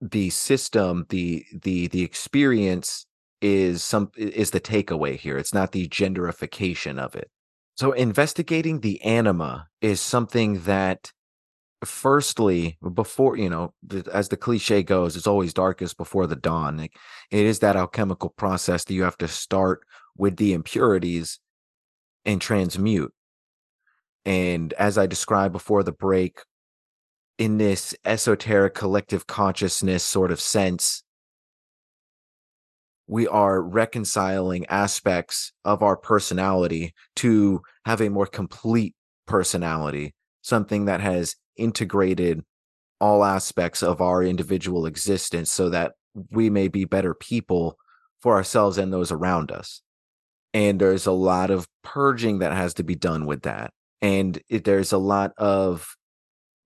[0.00, 3.04] the system, the the the experience
[3.40, 5.36] is some is the takeaway here.
[5.36, 7.28] It's not the genderification of it.
[7.76, 11.12] So investigating the anima is something that
[11.84, 13.74] firstly before you know
[14.12, 16.90] as the cliche goes it's always darkest before the dawn it
[17.30, 19.80] is that alchemical process that you have to start
[20.16, 21.40] with the impurities
[22.24, 23.12] and transmute.
[24.24, 26.38] And as i described before the break
[27.38, 31.02] in this esoteric collective consciousness sort of sense
[33.08, 38.94] we are reconciling aspects of our personality to have a more complete
[39.26, 42.42] personality something that has integrated
[43.00, 45.92] all aspects of our individual existence so that
[46.30, 47.76] we may be better people
[48.20, 49.82] for ourselves and those around us.
[50.54, 53.72] And there's a lot of purging that has to be done with that.
[54.00, 55.96] And it, there's a lot of,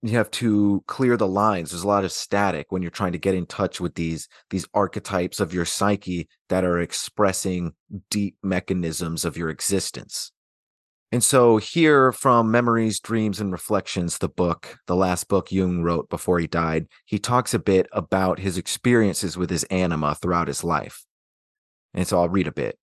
[0.02, 1.70] you have to clear the lines.
[1.70, 4.66] There's a lot of static when you're trying to get in touch with these, these
[4.74, 7.72] archetypes of your psyche that are expressing
[8.10, 10.32] deep mechanisms of your existence.
[11.12, 16.10] And so, here from Memories, Dreams, and Reflections, the book, the last book Jung wrote
[16.10, 20.64] before he died, he talks a bit about his experiences with his anima throughout his
[20.64, 21.04] life.
[21.94, 22.78] And so, I'll read a bit.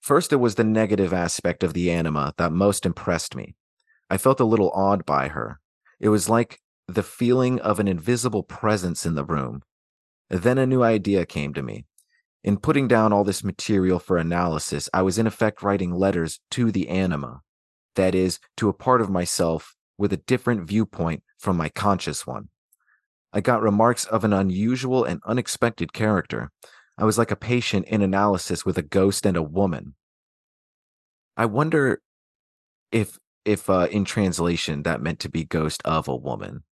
[0.00, 3.54] First, it was the negative aspect of the anima that most impressed me.
[4.08, 5.58] I felt a little awed by her.
[5.98, 9.62] It was like the feeling of an invisible presence in the room.
[10.28, 11.86] Then a new idea came to me.
[12.44, 16.72] In putting down all this material for analysis, I was in effect writing letters to
[16.72, 17.42] the anima,
[17.94, 22.48] that is, to a part of myself with a different viewpoint from my conscious one.
[23.32, 26.50] I got remarks of an unusual and unexpected character.
[26.98, 29.94] I was like a patient in analysis with a ghost and a woman.
[31.36, 32.02] I wonder
[32.90, 36.62] if if uh, in translation that meant to be ghost of a woman.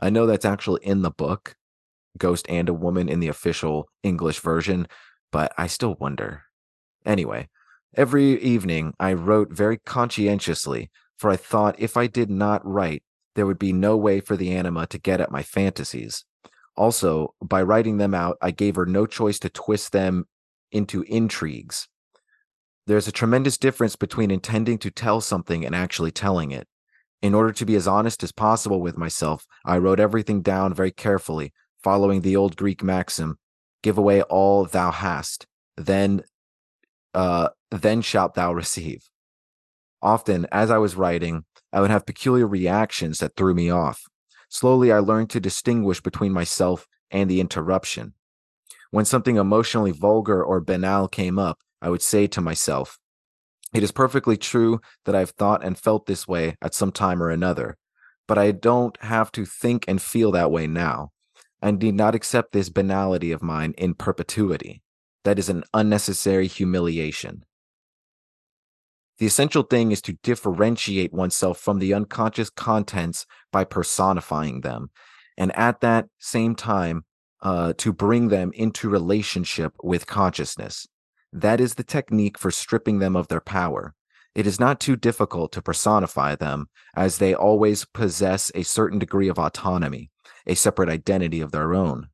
[0.00, 1.56] I know that's actually in the book,
[2.16, 4.86] ghost and a woman in the official English version,
[5.32, 6.42] but I still wonder.
[7.04, 7.48] Anyway,
[7.94, 13.02] every evening I wrote very conscientiously, for I thought if I did not write,
[13.34, 16.24] there would be no way for the anima to get at my fantasies.
[16.76, 20.24] Also, by writing them out, I gave her no choice to twist them
[20.72, 21.88] into intrigues.
[22.86, 26.68] There's a tremendous difference between intending to tell something and actually telling it.
[27.22, 30.92] In order to be as honest as possible with myself, I wrote everything down very
[30.92, 31.52] carefully,
[31.82, 33.38] following the old Greek maxim
[33.82, 35.46] give away all thou hast
[35.76, 36.22] then
[37.14, 39.08] uh then shalt thou receive.
[40.02, 44.02] Often as i was writing i would have peculiar reactions that threw me off.
[44.48, 48.14] Slowly i learned to distinguish between myself and the interruption.
[48.90, 52.98] When something emotionally vulgar or banal came up i would say to myself
[53.74, 57.30] it is perfectly true that i've thought and felt this way at some time or
[57.30, 57.76] another
[58.26, 61.10] but i don't have to think and feel that way now
[61.62, 64.82] I need not accept this banality of mine in perpetuity.
[65.24, 67.44] That is an unnecessary humiliation.
[69.18, 74.90] The essential thing is to differentiate oneself from the unconscious contents by personifying them,
[75.38, 77.04] and at that same time,
[77.42, 80.86] uh, to bring them into relationship with consciousness.
[81.32, 83.94] That is the technique for stripping them of their power.
[84.34, 89.28] It is not too difficult to personify them, as they always possess a certain degree
[89.28, 90.10] of autonomy,
[90.46, 92.08] a separate identity of their own.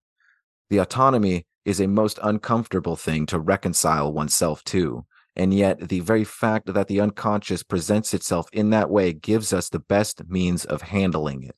[0.70, 5.06] The autonomy is a most uncomfortable thing to reconcile oneself to,
[5.36, 9.68] and yet the very fact that the unconscious presents itself in that way gives us
[9.68, 11.56] the best means of handling it.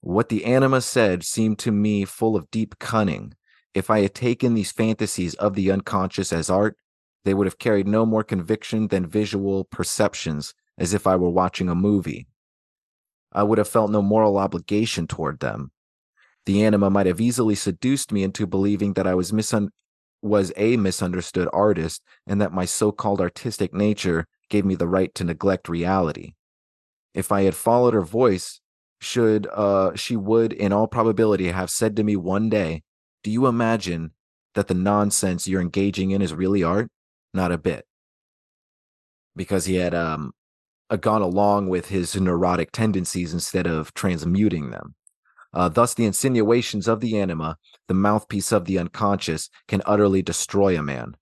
[0.00, 3.34] What the anima said seemed to me full of deep cunning.
[3.72, 6.76] If I had taken these fantasies of the unconscious as art,
[7.24, 11.68] they would have carried no more conviction than visual perceptions, as if I were watching
[11.68, 12.26] a movie.
[13.32, 15.72] I would have felt no moral obligation toward them.
[16.46, 19.70] The anima might have easily seduced me into believing that I was misun-
[20.22, 25.24] was a misunderstood artist and that my so-called artistic nature gave me the right to
[25.24, 26.34] neglect reality.
[27.14, 28.60] If I had followed her voice,
[29.00, 32.82] should uh she would in all probability have said to me one day,
[33.22, 34.12] "Do you imagine
[34.54, 36.90] that the nonsense you're engaging in is really art?"
[37.34, 37.86] Not a bit.
[39.36, 40.32] Because he had um,
[41.00, 44.94] gone along with his neurotic tendencies instead of transmuting them.
[45.54, 50.76] Uh, thus, the insinuations of the anima, the mouthpiece of the unconscious, can utterly destroy
[50.76, 51.16] a man.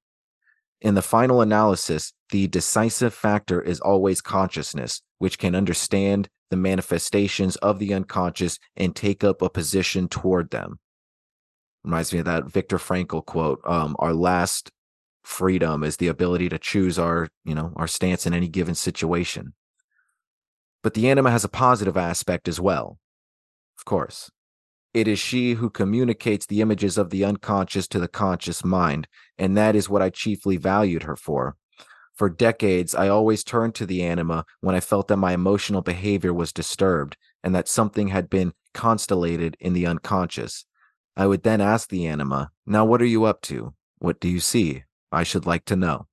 [0.80, 7.56] In the final analysis, the decisive factor is always consciousness, which can understand the manifestations
[7.56, 10.78] of the unconscious and take up a position toward them.
[11.84, 14.70] Reminds me of that Viktor Frankl quote um, Our last
[15.22, 19.52] freedom is the ability to choose our, you know, our stance in any given situation.
[20.82, 22.98] But the anima has a positive aspect as well.
[23.82, 24.30] Of course.
[24.94, 29.56] It is she who communicates the images of the unconscious to the conscious mind, and
[29.56, 31.56] that is what I chiefly valued her for.
[32.14, 36.32] For decades, I always turned to the anima when I felt that my emotional behavior
[36.32, 40.64] was disturbed and that something had been constellated in the unconscious.
[41.16, 43.74] I would then ask the anima, Now what are you up to?
[43.98, 44.84] What do you see?
[45.10, 46.06] I should like to know.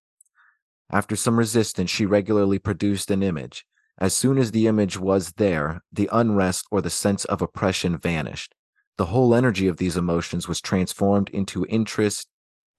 [0.90, 3.64] After some resistance, she regularly produced an image.
[4.00, 8.56] As soon as the image was there, the unrest or the sense of oppression vanished.
[8.98, 12.28] The whole energy of these emotions was transformed into interest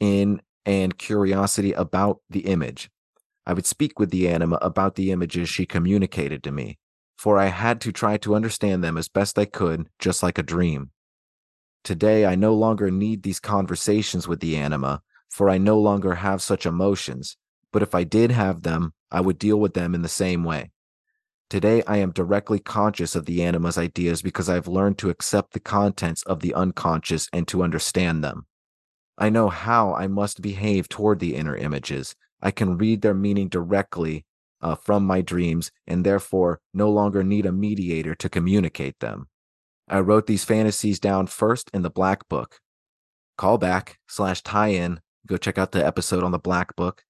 [0.01, 2.91] in and curiosity about the image.
[3.47, 6.79] I would speak with the anima about the images she communicated to me,
[7.19, 10.43] for I had to try to understand them as best I could, just like a
[10.43, 10.91] dream.
[11.85, 16.41] Today, I no longer need these conversations with the anima, for I no longer have
[16.41, 17.37] such emotions,
[17.73, 20.71] but if I did have them, I would deal with them in the same way.
[21.51, 25.61] Today, I am directly conscious of the anima's ideas because I've learned to accept the
[25.61, 28.47] contents of the unconscious and to understand them.
[29.19, 32.15] I know how I must behave toward the inner images.
[32.41, 34.25] I can read their meaning directly
[34.63, 39.29] uh, from my dreams and therefore no longer need a mediator to communicate them.
[39.89, 42.61] I wrote these fantasies down first in the Black Book.
[43.37, 47.05] Call back slash tie in Go check out the episode on the Black Book.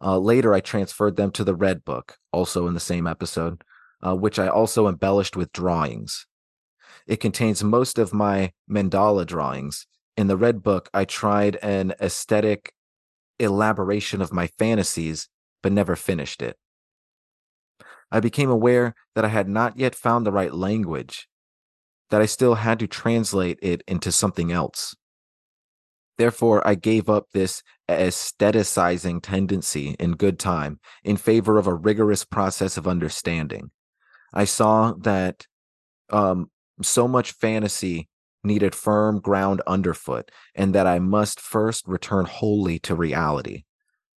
[0.00, 3.62] Uh, later, I transferred them to the Red Book, also in the same episode,
[4.02, 6.26] uh, which I also embellished with drawings.
[7.06, 9.86] It contains most of my mandala drawings.
[10.16, 12.72] In the Red Book, I tried an aesthetic
[13.38, 15.28] elaboration of my fantasies,
[15.62, 16.56] but never finished it.
[18.10, 21.28] I became aware that I had not yet found the right language,
[22.10, 24.94] that I still had to translate it into something else.
[26.18, 32.24] Therefore, I gave up this aestheticizing tendency in good time in favor of a rigorous
[32.24, 33.70] process of understanding.
[34.32, 35.46] I saw that
[36.10, 36.50] um,
[36.82, 38.08] so much fantasy
[38.44, 43.64] needed firm ground underfoot, and that I must first return wholly to reality.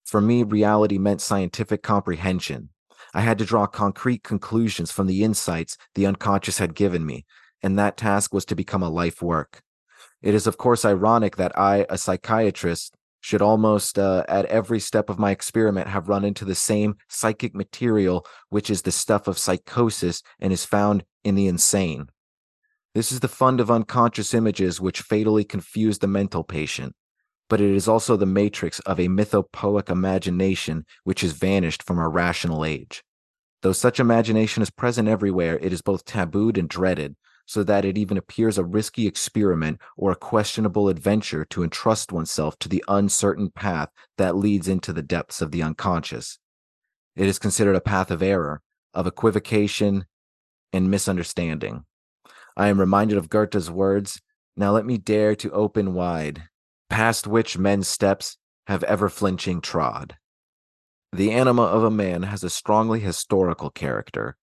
[0.03, 2.70] For me, reality meant scientific comprehension.
[3.13, 7.26] I had to draw concrete conclusions from the insights the unconscious had given me,
[7.61, 9.61] and that task was to become a life work.
[10.22, 12.95] It is, of course, ironic that I, a psychiatrist,
[13.26, 17.56] should almost uh, at every step of my experiment have run into the same psychic
[17.56, 22.06] material, which is the stuff of psychosis and is found in the insane.
[22.94, 26.94] This is the fund of unconscious images which fatally confuse the mental patient,
[27.50, 32.12] but it is also the matrix of a mythopoeic imagination which has vanished from our
[32.12, 33.04] rational age.
[33.64, 37.16] Though such imagination is present everywhere, it is both tabooed and dreaded,
[37.46, 42.58] so that it even appears a risky experiment or a questionable adventure to entrust oneself
[42.60, 46.39] to the uncertain path that leads into the depths of the unconscious.
[47.16, 48.62] It is considered a path of error,
[48.93, 50.06] of equivocation,
[50.74, 51.86] and misunderstanding.
[52.58, 54.22] I am reminded of Goethe's words
[54.58, 56.43] Now let me dare to open wide,
[56.89, 58.38] past which men's steps
[58.68, 60.16] have ever flinching trod.
[61.14, 64.36] The anima of a man has a strongly historical character,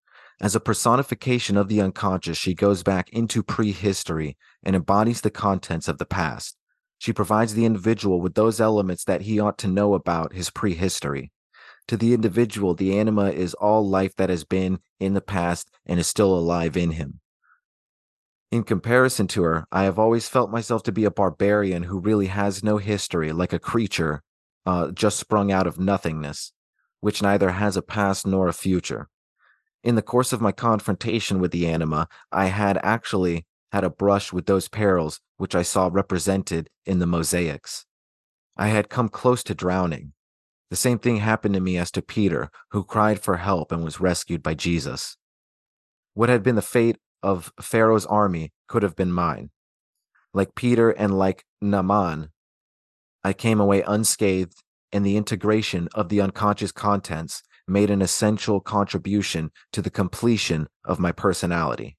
[0.43, 5.86] as a personification of the unconscious, she goes back into prehistory and embodies the contents
[5.86, 6.57] of the past.
[6.99, 11.30] She provides the individual with those elements that he ought to know about his prehistory.
[11.88, 16.01] To the individual, the anima is all life that has been in the past and
[16.01, 17.20] is still alive in him.
[18.51, 22.26] In comparison to her, I have always felt myself to be a barbarian who really
[22.26, 24.22] has no history, like a creature
[24.66, 26.53] uh, just sprung out of nothingness,
[27.01, 29.09] which neither has a past nor a future.
[29.85, 34.33] In the course of my confrontation with the anima, I had actually had a brush
[34.33, 37.85] with those perils which I saw represented in the mosaics.
[38.57, 40.12] I had come close to drowning.
[40.70, 44.01] The same thing happened to me as to Peter, who cried for help and was
[44.01, 45.16] rescued by Jesus.
[46.14, 49.51] What had been the fate of Pharaoh's army could have been mine.
[50.33, 52.30] Like Peter and like Naaman,
[53.24, 54.62] I came away unscathed,
[54.93, 60.98] and the integration of the unconscious contents made an essential contribution to the completion of
[60.98, 61.96] my personality.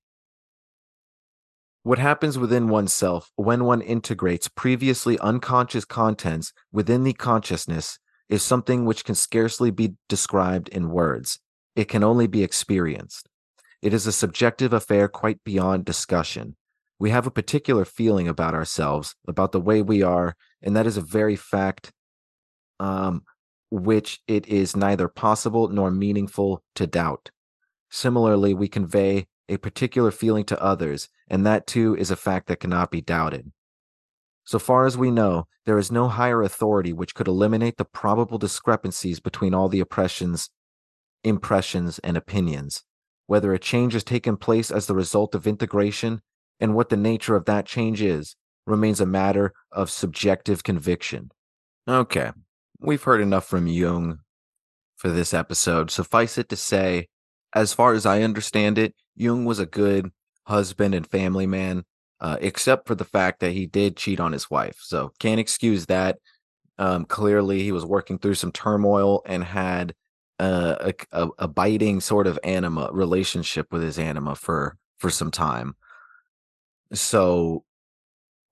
[1.84, 8.00] What happens within oneself when one integrates previously unconscious contents within the consciousness
[8.30, 11.40] is something which can scarcely be described in words.
[11.76, 13.28] It can only be experienced.
[13.82, 16.56] It is a subjective affair quite beyond discussion.
[17.00, 20.96] We have a particular feeling about ourselves, about the way we are, and that is
[20.96, 21.92] a very fact
[22.80, 23.24] um,
[23.82, 27.32] which it is neither possible nor meaningful to doubt.
[27.90, 32.60] Similarly, we convey a particular feeling to others, and that too is a fact that
[32.60, 33.52] cannot be doubted.
[34.46, 38.38] So far as we know, there is no higher authority which could eliminate the probable
[38.38, 40.50] discrepancies between all the oppressions,
[41.24, 42.84] impressions, and opinions
[43.28, 46.22] whether a change has taken place as the result of integration,
[46.60, 51.32] and what the nature of that change is, remains a matter of subjective conviction.
[51.88, 52.32] Okay,
[52.84, 54.20] we've heard enough from Jung
[54.98, 55.90] for this episode.
[55.90, 57.08] Suffice it to say,
[57.54, 60.12] as far as I understand it, Jung was a good
[60.46, 61.86] husband and family man,
[62.20, 64.78] uh, except for the fact that he did cheat on his wife.
[64.82, 66.18] So can't excuse that.
[66.78, 69.94] Um, clearly, he was working through some turmoil and had
[70.40, 75.76] a, a, a biting sort of anima relationship with his anima for for some time.
[76.94, 77.64] So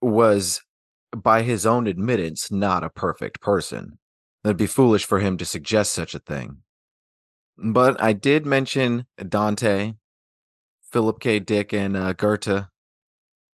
[0.01, 0.61] was
[1.15, 3.97] by his own admittance not a perfect person.
[4.43, 6.57] It'd be foolish for him to suggest such a thing.
[7.57, 9.93] But I did mention Dante,
[10.91, 11.39] Philip K.
[11.39, 12.65] Dick, and uh, Goethe.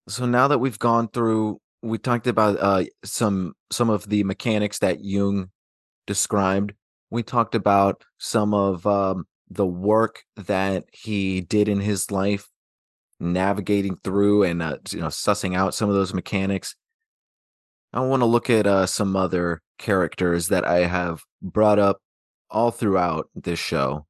[0.08, 4.78] So now that we've gone through, we talked about uh, some some of the mechanics
[4.78, 5.50] that Jung
[6.06, 6.72] described
[7.10, 12.48] we talked about some of um, the work that he did in his life,
[13.20, 16.74] navigating through and uh, you know sussing out some of those mechanics.
[17.92, 22.00] I want to look at uh, some other characters that I have brought up
[22.50, 24.06] all throughout this show,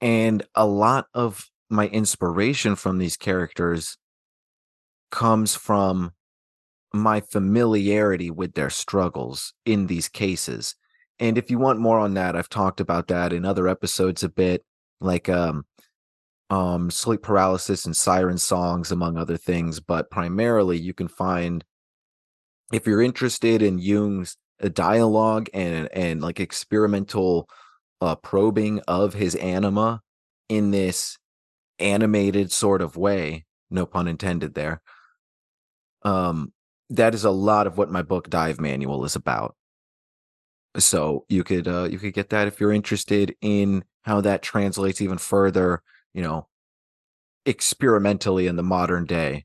[0.00, 3.96] and a lot of my inspiration from these characters
[5.10, 6.12] comes from
[6.92, 10.74] my familiarity with their struggles in these cases
[11.20, 14.28] and if you want more on that, I've talked about that in other episodes a
[14.28, 14.64] bit,
[15.00, 15.66] like um,
[16.48, 19.80] um, sleep paralysis and siren songs, among other things.
[19.80, 21.64] But primarily, you can find
[22.72, 27.48] if you're interested in Jung's uh, dialogue and and like experimental
[28.00, 30.00] uh, probing of his anima
[30.48, 31.18] in this
[31.78, 34.82] animated sort of way, no pun intended there.
[36.02, 36.52] Um,
[36.90, 39.54] that is a lot of what my book Dive Manual is about.
[40.78, 45.00] So you could uh, you could get that if you're interested in how that translates
[45.00, 45.82] even further,
[46.14, 46.48] you know,
[47.46, 49.44] experimentally in the modern day.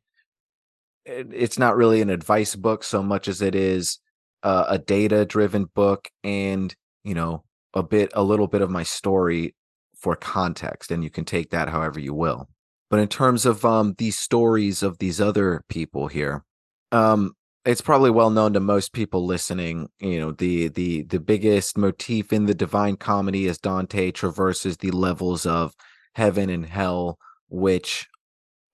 [1.06, 4.00] It's not really an advice book so much as it is
[4.44, 6.74] uh, a data driven book and,
[7.04, 7.44] you know,
[7.74, 9.56] a bit a little bit of my story
[9.98, 12.50] for context and you can take that however you will.
[12.90, 16.44] But in terms of um these stories of these other people here,
[16.92, 17.34] um
[17.66, 22.34] it's probably well known to most people listening you know the the the biggest motif
[22.34, 25.74] in the divine comedy as dante traverses the levels of
[26.16, 27.18] heaven and hell
[27.50, 28.08] which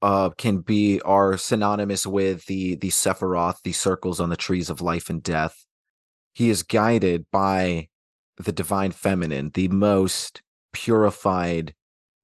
[0.01, 4.81] uh can be are synonymous with the the sephiroth the circles on the trees of
[4.81, 5.65] life and death.
[6.33, 7.89] He is guided by
[8.37, 10.41] the divine feminine the most
[10.71, 11.73] purified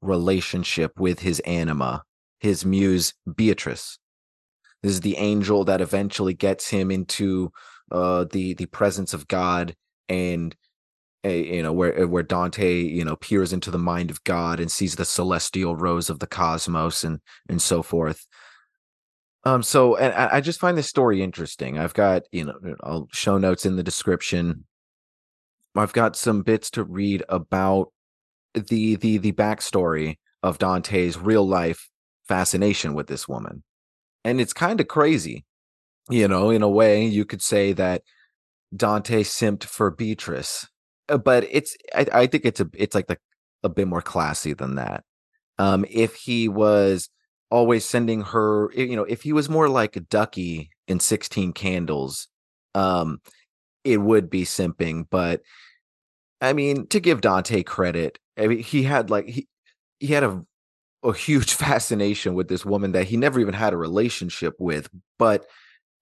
[0.01, 2.03] relationship with his anima
[2.39, 3.97] his muse beatrice.
[4.83, 7.51] This is the angel that eventually gets him into
[7.91, 9.75] uh, the the presence of God
[10.07, 10.55] and
[11.33, 14.95] you know where where Dante you know peers into the mind of God and sees
[14.95, 17.19] the celestial rose of the cosmos and
[17.49, 18.25] and so forth.
[19.43, 21.77] Um, so and I, I just find this story interesting.
[21.77, 24.65] I've got you know I'll show notes in the description.
[25.75, 27.91] I've got some bits to read about
[28.53, 31.89] the the the backstory of Dante's real life
[32.27, 33.63] fascination with this woman
[34.25, 35.45] and it's kind of crazy
[36.09, 38.01] you know in a way you could say that
[38.75, 40.67] dante simped for beatrice
[41.07, 43.17] but it's I, I think it's a it's like the
[43.63, 45.03] a bit more classy than that.
[45.57, 47.09] Um, if he was
[47.49, 52.27] always sending her, you know, if he was more like a Ducky in Sixteen Candles,
[52.73, 53.19] um,
[53.83, 55.05] it would be simping.
[55.09, 55.41] But
[56.41, 59.47] I mean, to give Dante credit, I mean, he had like he
[59.99, 60.45] he had a
[61.03, 65.45] a huge fascination with this woman that he never even had a relationship with, but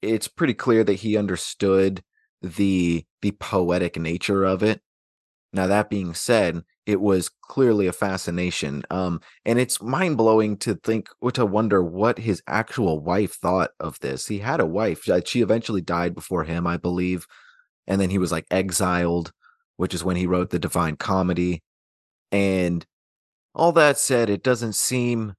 [0.01, 2.03] it's pretty clear that he understood
[2.41, 4.81] the the poetic nature of it.
[5.53, 8.83] Now that being said, it was clearly a fascination.
[8.89, 13.71] Um, and it's mind blowing to think or to wonder what his actual wife thought
[13.79, 14.27] of this.
[14.27, 17.27] He had a wife; she eventually died before him, I believe,
[17.87, 19.31] and then he was like exiled,
[19.77, 21.61] which is when he wrote the Divine Comedy.
[22.31, 22.85] And
[23.53, 25.35] all that said, it doesn't seem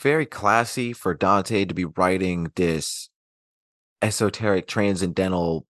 [0.00, 3.10] very classy for Dante to be writing this
[4.00, 5.66] esoteric transcendental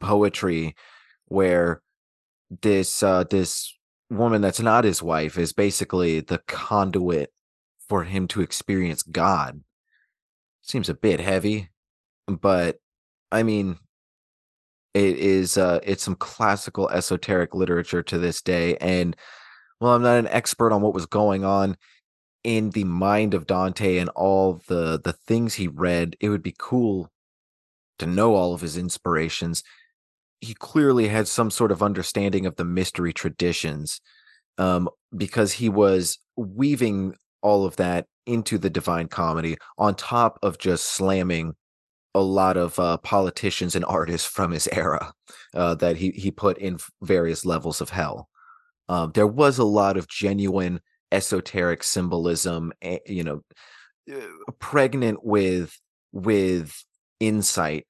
[0.00, 0.74] poetry
[1.26, 1.82] where
[2.62, 3.74] this uh this
[4.10, 7.32] woman that's not his wife is basically the conduit
[7.88, 9.62] for him to experience God.
[10.62, 11.70] Seems a bit heavy,
[12.28, 12.78] but
[13.32, 13.78] I mean
[14.94, 19.16] it is uh it's some classical esoteric literature to this day and
[19.80, 21.76] well I'm not an expert on what was going on
[22.46, 26.54] in the mind of Dante and all the the things he read, it would be
[26.56, 27.10] cool
[27.98, 29.64] to know all of his inspirations
[30.40, 34.00] he clearly had some sort of understanding of the mystery traditions
[34.58, 40.58] um, because he was weaving all of that into the divine comedy on top of
[40.58, 41.54] just slamming
[42.14, 45.12] a lot of uh, politicians and artists from his era
[45.54, 48.28] uh, that he he put in various levels of hell.
[48.88, 50.80] Um, there was a lot of genuine
[51.12, 53.42] esoteric symbolism, eh, you know,
[54.12, 55.78] uh, pregnant with
[56.12, 56.84] with
[57.20, 57.86] insight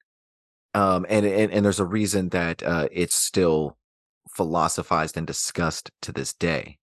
[0.77, 3.77] um, and, and and there's a reason that uh, it's still
[4.29, 6.77] philosophized and discussed to this day.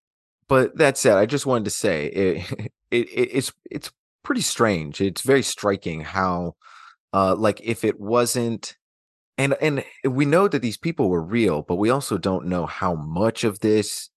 [0.49, 2.51] But that said, I just wanted to say it,
[2.91, 3.93] it, it it's it's
[4.25, 5.01] pretty strange.
[5.01, 6.57] It's very striking how,
[7.13, 8.77] uh, like if it wasn't,
[9.39, 12.97] and and we know that these people were real, but we also don't know how
[12.97, 14.11] much of this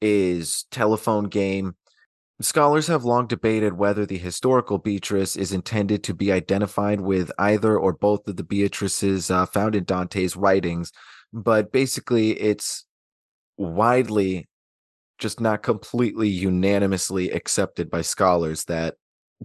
[0.00, 1.74] is telephone game
[2.40, 7.78] Scholars have long debated whether the historical Beatrice is intended to be identified with either
[7.78, 10.92] or both of the Beatrices uh, found in Dante's writings,
[11.32, 12.84] but basically it's
[13.56, 14.48] widely,
[15.18, 18.96] just not completely unanimously accepted by scholars that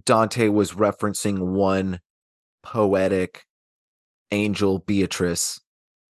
[0.04, 1.98] Dante was referencing one
[2.62, 3.44] poetic
[4.30, 5.58] angel Beatrice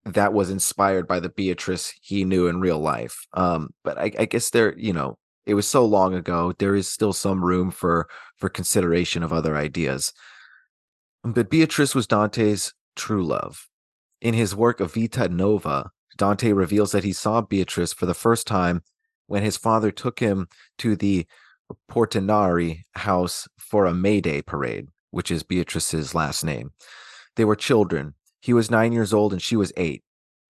[0.05, 3.25] that was inspired by the Beatrice he knew in real life.
[3.35, 5.17] Um, but I, I guess there, you know,
[5.47, 9.57] it was so long ago there is still some room for for consideration of other
[9.57, 10.13] ideas.
[11.25, 13.69] But beatrice was dante's true love.
[14.21, 18.47] In his work of vita nova dante reveals that he saw beatrice for the first
[18.47, 18.83] time
[19.27, 21.27] when his father took him to the
[21.91, 26.73] portinari house for a may day parade which is beatrice's last name.
[27.37, 28.15] They were children.
[28.41, 30.03] He was nine years old and she was eight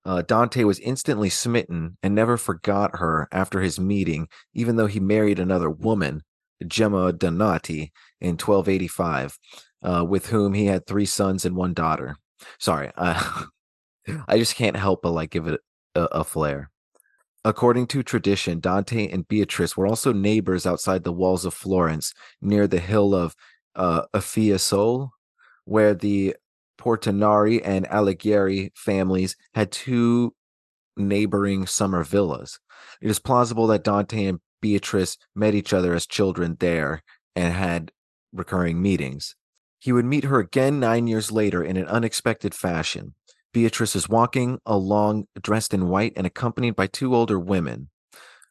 [0.04, 5.00] uh, Dante was instantly smitten and never forgot her after his meeting, even though he
[5.00, 6.22] married another woman,
[6.66, 9.38] Gemma Donati, in 1285,
[9.82, 12.16] uh, with whom he had three sons and one daughter.
[12.58, 13.44] Sorry, uh,
[14.26, 15.60] I just can't help but like give it
[15.94, 16.70] a, a flair.
[17.44, 22.68] According to tradition, Dante and Beatrice were also neighbors outside the walls of Florence, near
[22.68, 23.34] the hill of
[23.74, 25.10] uh, Fiesole,
[25.64, 26.36] where the
[26.82, 30.34] Portinari and Alighieri families had two
[30.96, 32.58] neighboring summer villas.
[33.00, 37.02] It is plausible that Dante and Beatrice met each other as children there
[37.36, 37.92] and had
[38.32, 39.36] recurring meetings.
[39.78, 43.14] He would meet her again nine years later in an unexpected fashion.
[43.52, 47.90] Beatrice is walking along dressed in white and accompanied by two older women.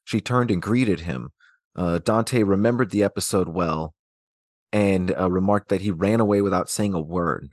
[0.05, 1.32] She turned and greeted him.
[1.75, 3.93] Uh, Dante remembered the episode well
[4.71, 7.49] and uh, remarked that he ran away without saying a word.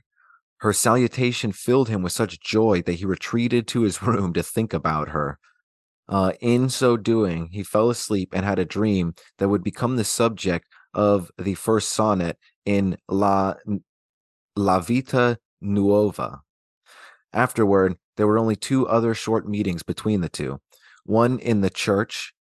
[0.59, 4.73] Her salutation filled him with such joy that he retreated to his room to think
[4.73, 5.39] about her.
[6.07, 10.03] Uh, in so doing, he fell asleep and had a dream that would become the
[10.03, 13.53] subject of the first sonnet in La,
[14.55, 16.41] La Vita Nuova.
[17.31, 20.59] Afterward, there were only two other short meetings between the two
[21.05, 22.33] one in the church,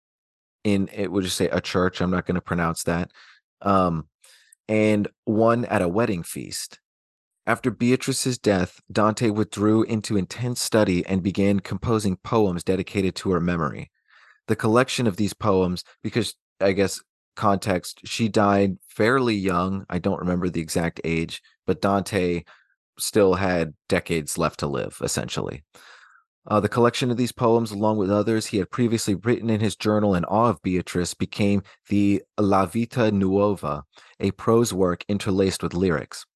[0.63, 3.11] in it would just say a church, I'm not going to pronounce that,
[3.63, 4.09] um,
[4.69, 6.79] and one at a wedding feast.
[7.49, 13.41] After Beatrice's death, Dante withdrew into intense study and began composing poems dedicated to her
[13.41, 13.91] memory.
[14.49, 17.01] The collection of these poems, because I guess
[17.37, 19.87] context, she died fairly young.
[19.89, 22.43] I don't remember the exact age, but Dante
[22.99, 25.65] still had decades left to live, essentially.
[26.47, 29.75] Uh, the collection of these poems, along with others he had previously written in his
[29.75, 33.85] journal in awe of Beatrice, became the La Vita Nuova,
[34.21, 36.27] a prose work interlaced with lyrics.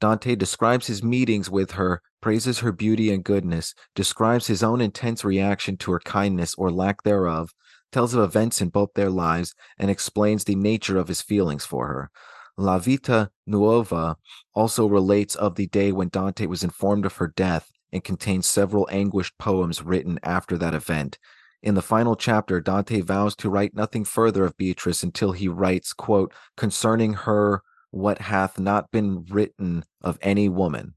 [0.00, 5.24] Dante describes his meetings with her, praises her beauty and goodness, describes his own intense
[5.24, 7.50] reaction to her kindness or lack thereof,
[7.92, 11.86] tells of events in both their lives, and explains the nature of his feelings for
[11.88, 12.10] her.
[12.56, 14.16] La Vita Nuova
[14.54, 18.88] also relates of the day when Dante was informed of her death and contains several
[18.90, 21.18] anguished poems written after that event.
[21.62, 25.92] In the final chapter, Dante vows to write nothing further of Beatrice until he writes,
[25.92, 30.94] quote, concerning her what hath not been written of any woman.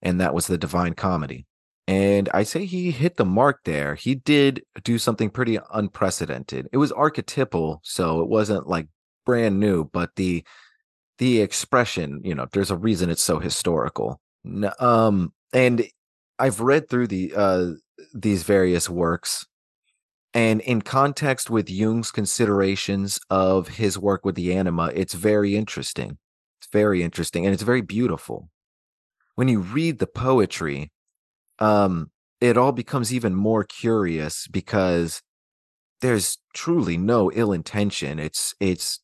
[0.00, 1.46] And that was the Divine Comedy.
[1.86, 3.94] And I say he hit the mark there.
[3.94, 6.68] He did do something pretty unprecedented.
[6.72, 8.88] It was archetypal, so it wasn't like
[9.26, 10.44] brand new, but the
[11.18, 14.20] the expression, you know, there's a reason it's so historical.
[14.78, 15.86] Um, and
[16.38, 17.66] I've read through the uh
[18.14, 19.46] these various works
[20.34, 26.18] and in context with Jung's considerations of his work with the anima, it's very interesting.
[26.72, 28.48] Very interesting and it's very beautiful.
[29.34, 30.90] When you read the poetry,
[31.58, 32.10] um,
[32.40, 35.22] it all becomes even more curious because
[36.00, 38.18] there's truly no ill intention.
[38.18, 39.00] It's it's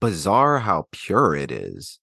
[0.00, 1.98] bizarre how pure it is,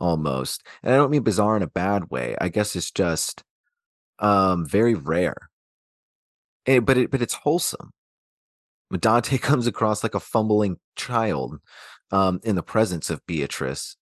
[0.00, 0.64] almost.
[0.82, 2.36] And I don't mean bizarre in a bad way.
[2.40, 3.44] I guess it's just
[4.20, 5.50] um very rare
[6.66, 7.92] and, eh, but it but it's wholesome.
[8.98, 11.58] Dante comes across like a fumbling child
[12.10, 13.96] um, in the presence of Beatrice.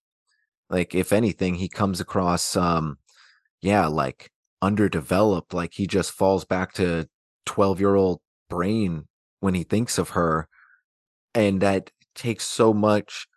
[0.69, 2.97] Like, if anything, he comes across, um,
[3.61, 4.31] yeah, like
[4.61, 5.53] underdeveloped.
[5.53, 7.07] Like he just falls back to
[7.45, 9.07] twelve year old brain
[9.39, 10.47] when he thinks of her,
[11.33, 13.27] and that takes so much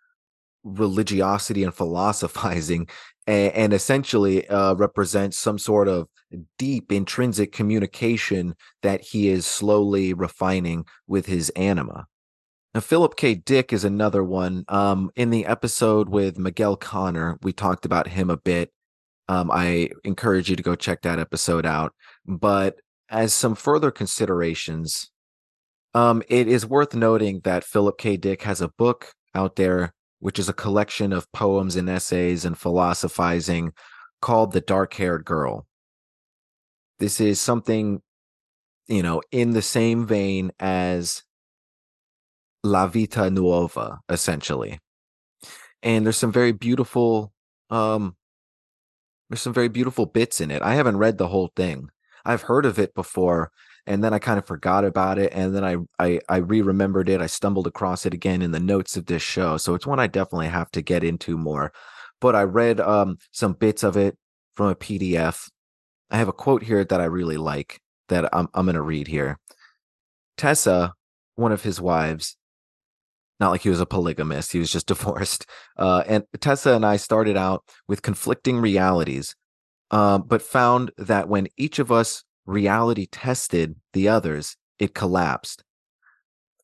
[0.63, 2.87] religiosity and philosophizing
[3.27, 6.07] and, and essentially uh, represents some sort of
[6.57, 12.05] deep intrinsic communication that he is slowly refining with his anima.
[12.73, 13.35] Now, Philip K.
[13.35, 14.65] Dick is another one.
[14.67, 18.71] Um, in the episode with Miguel Conner, we talked about him a bit.
[19.27, 21.93] Um, I encourage you to go check that episode out.
[22.25, 22.77] But
[23.09, 25.11] as some further considerations,
[25.93, 28.17] um, it is worth noting that Philip K.
[28.17, 29.93] Dick has a book out there
[30.23, 33.73] which is a collection of poems and essays and philosophizing
[34.21, 35.67] called The Dark Haired Girl.
[36.97, 38.01] This is something,
[38.87, 41.23] you know, in the same vein as
[42.63, 44.79] La Vita Nuova, essentially.
[45.81, 47.33] And there's some very beautiful,
[47.69, 48.15] um,
[49.29, 50.61] there's some very beautiful bits in it.
[50.61, 51.89] I haven't read the whole thing.
[52.25, 53.51] I've heard of it before,
[53.85, 57.21] and then I kind of forgot about it, and then I I, I re-remembered it.
[57.21, 60.07] I stumbled across it again in the notes of this show, so it's one I
[60.07, 61.73] definitely have to get into more.
[62.21, 64.17] But I read um, some bits of it
[64.55, 65.49] from a PDF.
[66.09, 69.37] I have a quote here that I really like that I'm I'm to read here.
[70.37, 70.93] Tessa,
[71.35, 72.37] one of his wives,
[73.39, 75.45] not like he was a polygamist, he was just divorced.
[75.77, 79.35] Uh, and Tessa and I started out with conflicting realities,
[79.91, 85.63] uh, but found that when each of us reality tested the others, it collapsed.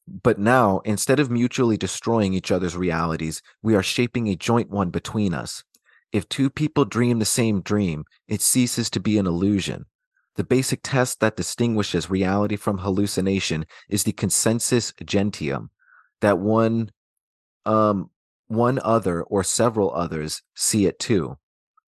[0.08, 4.90] But now, instead of mutually destroying each other's realities, we are shaping a joint one
[4.90, 5.64] between us.
[6.12, 9.86] If two people dream the same dream, it ceases to be an illusion.
[10.36, 15.70] The basic test that distinguishes reality from hallucination is the consensus gentium,
[16.22, 16.92] that one,
[17.66, 18.10] um,
[18.48, 21.38] one other or several others see it too.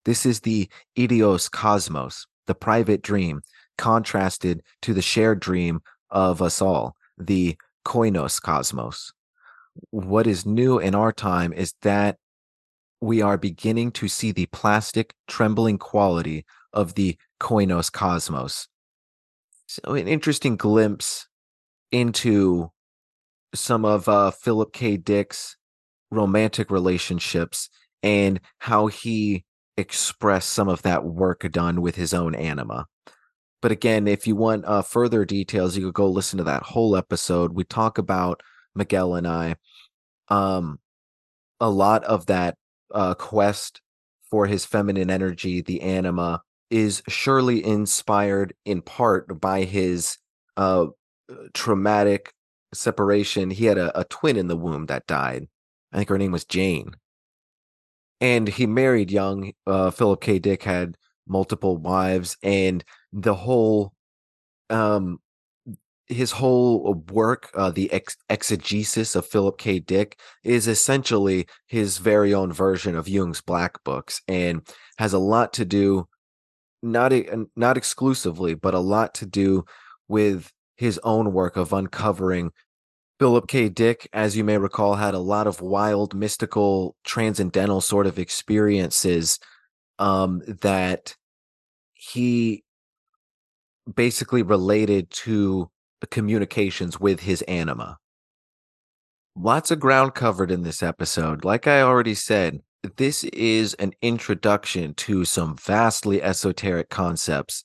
[0.06, 3.42] This is the idios cosmos, the private dream,
[3.78, 9.12] contrasted to the shared dream of us all, the koinos cosmos.
[9.90, 12.18] What is new in our time is that
[13.00, 18.68] we are beginning to see the plastic, trembling quality of the koinos cosmos.
[19.68, 21.28] So, an interesting glimpse
[21.92, 22.72] into
[23.54, 24.98] some of uh, Philip K.
[24.98, 25.58] Dick's
[26.10, 27.70] romantic relationships
[28.04, 29.46] and how he
[29.78, 32.86] expressed some of that work done with his own anima.
[33.62, 36.96] But again, if you want uh, further details, you could go listen to that whole
[36.96, 37.54] episode.
[37.54, 38.42] We talk about
[38.76, 39.56] Miguel and I.
[40.30, 40.80] Um,
[41.60, 42.58] a lot of that
[42.94, 43.82] uh, quest
[44.30, 50.18] for his feminine energy, the anima, is surely inspired in part by his
[50.58, 50.88] uh,
[51.54, 52.34] traumatic
[52.74, 53.50] separation.
[53.52, 55.48] He had a, a twin in the womb that died.
[55.92, 56.96] I think her name was Jane.
[58.20, 59.54] And he married young.
[59.66, 60.40] Uh, Philip K.
[60.40, 60.96] Dick had
[61.28, 63.94] multiple wives, and the whole
[64.70, 65.20] um
[66.08, 69.80] his whole work, uh, the ex- exegesis of Philip K.
[69.80, 74.62] Dick, is essentially his very own version of Jung's Black Books and
[74.98, 76.08] has a lot to do
[76.84, 77.14] not
[77.56, 79.66] not exclusively, but a lot to do
[80.08, 80.52] with
[80.82, 82.52] his own work of uncovering
[83.20, 83.70] Philip K.
[83.70, 89.38] Dick, as you may recall, had a lot of wild, mystical, transcendental sort of experiences
[90.00, 91.16] um, that
[91.94, 92.64] he
[93.96, 95.70] basically related to
[96.00, 98.00] the communications with his anima.
[99.36, 101.46] Lots of ground covered in this episode.
[101.46, 102.60] Like I already said,
[102.98, 107.64] this is an introduction to some vastly esoteric concepts.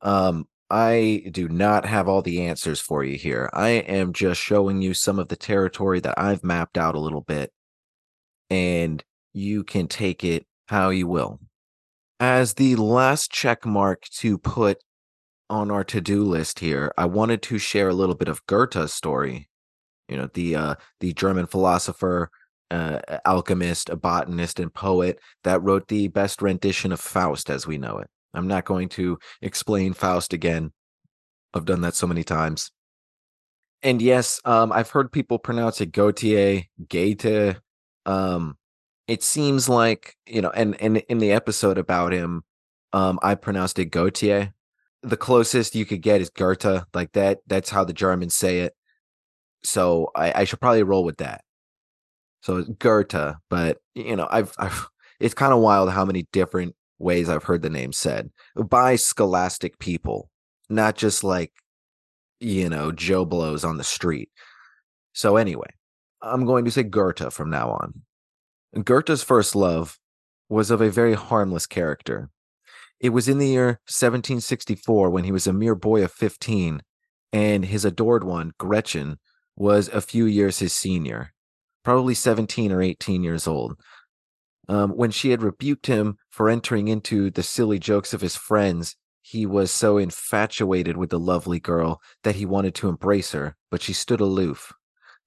[0.00, 3.50] Um, I do not have all the answers for you here.
[3.52, 7.20] I am just showing you some of the territory that I've mapped out a little
[7.20, 7.52] bit,
[8.50, 11.40] and you can take it how you will.
[12.18, 14.78] As the last check mark to put
[15.50, 19.48] on our to-do list here, I wanted to share a little bit of Goethe's story.
[20.08, 22.30] You know, the uh, the German philosopher,
[22.70, 27.98] uh, alchemist, botanist, and poet that wrote the best rendition of Faust as we know
[27.98, 28.08] it.
[28.34, 30.72] I'm not going to explain Faust again.
[31.52, 32.70] I've done that so many times.
[33.82, 37.56] And yes, um, I've heard people pronounce it Gautier, Gaete.
[38.06, 38.56] Um,
[39.06, 42.42] it seems like you know, and and in the episode about him,
[42.92, 44.54] um, I pronounced it Gautier.
[45.02, 47.40] The closest you could get is Goethe, like that.
[47.46, 48.74] That's how the Germans say it.
[49.64, 51.42] So I, I should probably roll with that.
[52.42, 54.88] So Goethe, but you know, I've, I've
[55.20, 59.78] it's kind of wild how many different ways I've heard the name said by scholastic
[59.78, 60.30] people,
[60.68, 61.52] not just like,
[62.40, 64.30] you know, Joe Blows on the street.
[65.12, 65.68] So, anyway,
[66.22, 68.02] I'm going to say Goethe from now on.
[68.82, 69.98] Goethe's first love
[70.48, 72.30] was of a very harmless character.
[73.00, 76.82] It was in the year 1764 when he was a mere boy of 15,
[77.32, 79.18] and his adored one, Gretchen,
[79.56, 81.32] was a few years his senior,
[81.84, 83.78] probably 17 or 18 years old
[84.68, 88.96] um, when she had rebuked him for entering into the silly jokes of his friends,
[89.22, 93.82] he was so infatuated with the lovely girl that he wanted to embrace her, but
[93.82, 94.72] she stood aloof.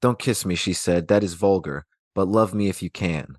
[0.02, 3.38] Don't kiss me, she said, that is vulgar, but love me if you can.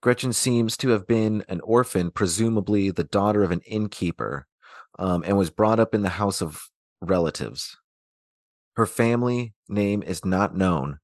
[0.00, 4.46] Gretchen seems to have been an orphan, presumably the daughter of an innkeeper,
[4.98, 6.68] um, and was brought up in the house of
[7.00, 7.76] relatives.
[8.76, 11.00] Her family name is not known,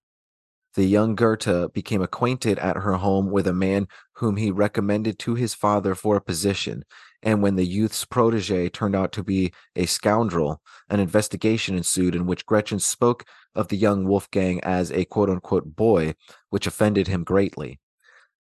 [0.74, 5.34] the young Goethe became acquainted at her home with a man whom he recommended to
[5.34, 6.84] his father for a position.
[7.22, 12.26] And when the youth's protege turned out to be a scoundrel, an investigation ensued in
[12.26, 16.14] which Gretchen spoke of the young Wolfgang as a quote unquote boy,
[16.50, 17.78] which offended him greatly.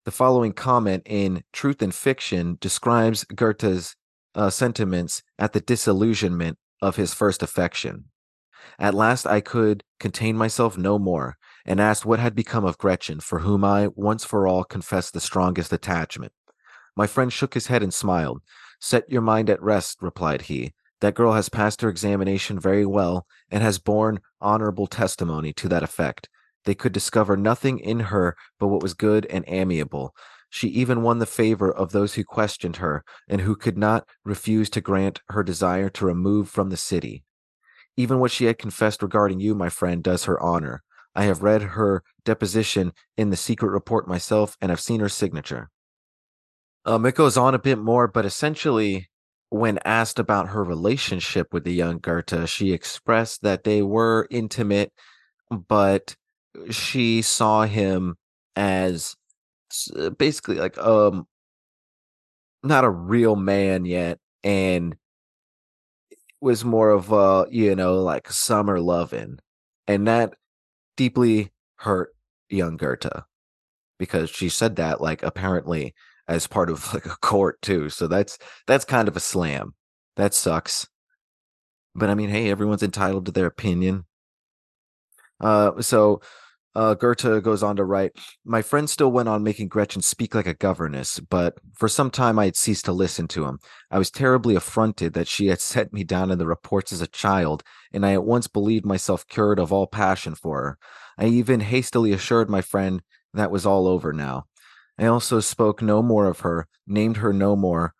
[0.04, 3.94] The following comment in Truth and Fiction describes Goethe's
[4.34, 8.06] uh, sentiments at the disillusionment of his first affection.
[8.78, 13.20] At last I could contain myself no more and asked what had become of Gretchen,
[13.20, 16.32] for whom I, once for all, confessed the strongest attachment.
[16.96, 18.42] My friend shook his head and smiled.
[18.80, 20.72] Set your mind at rest, replied he.
[21.00, 25.82] That girl has passed her examination very well and has borne honorable testimony to that
[25.82, 26.28] effect.
[26.64, 30.14] They could discover nothing in her but what was good and amiable.
[30.48, 34.68] She even won the favor of those who questioned her, and who could not refuse
[34.70, 37.24] to grant her desire to remove from the city.
[37.96, 40.82] Even what she had confessed regarding you, my friend, does her honor.
[41.14, 45.70] I have read her deposition in the secret report myself and have seen her signature.
[46.84, 49.08] Um, it goes on a bit more, but essentially,
[49.50, 54.92] when asked about her relationship with the young Goethe, she expressed that they were intimate,
[55.50, 56.16] but
[56.70, 58.16] she saw him
[58.56, 59.16] as
[60.18, 61.26] basically like um
[62.62, 64.96] not a real man yet and
[66.40, 69.38] was more of a you know like summer loving
[69.86, 70.34] and that
[70.96, 72.14] deeply hurt
[72.48, 73.24] young Goethe
[73.98, 75.94] because she said that like apparently
[76.28, 77.88] as part of like a court too.
[77.88, 79.74] So that's that's kind of a slam.
[80.16, 80.88] That sucks.
[81.94, 84.04] But I mean, hey, everyone's entitled to their opinion.
[85.40, 86.20] Uh so
[86.74, 88.12] uh, Goethe goes on to write,
[88.44, 92.38] My friend still went on making Gretchen speak like a governess, but for some time
[92.38, 93.58] I had ceased to listen to him.
[93.90, 97.06] I was terribly affronted that she had set me down in the reports as a
[97.06, 97.62] child,
[97.92, 100.78] and I at once believed myself cured of all passion for her.
[101.18, 103.02] I even hastily assured my friend
[103.34, 104.46] that was all over now.
[104.98, 107.94] I also spoke no more of her, named her no more,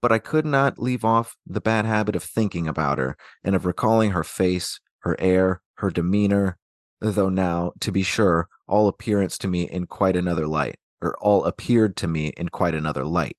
[0.00, 3.66] but I could not leave off the bad habit of thinking about her and of
[3.66, 6.58] recalling her face, her air, her demeanor,
[7.00, 11.44] though now, to be sure, all appearance to me in quite another light, or all
[11.44, 13.36] appeared to me in quite another light.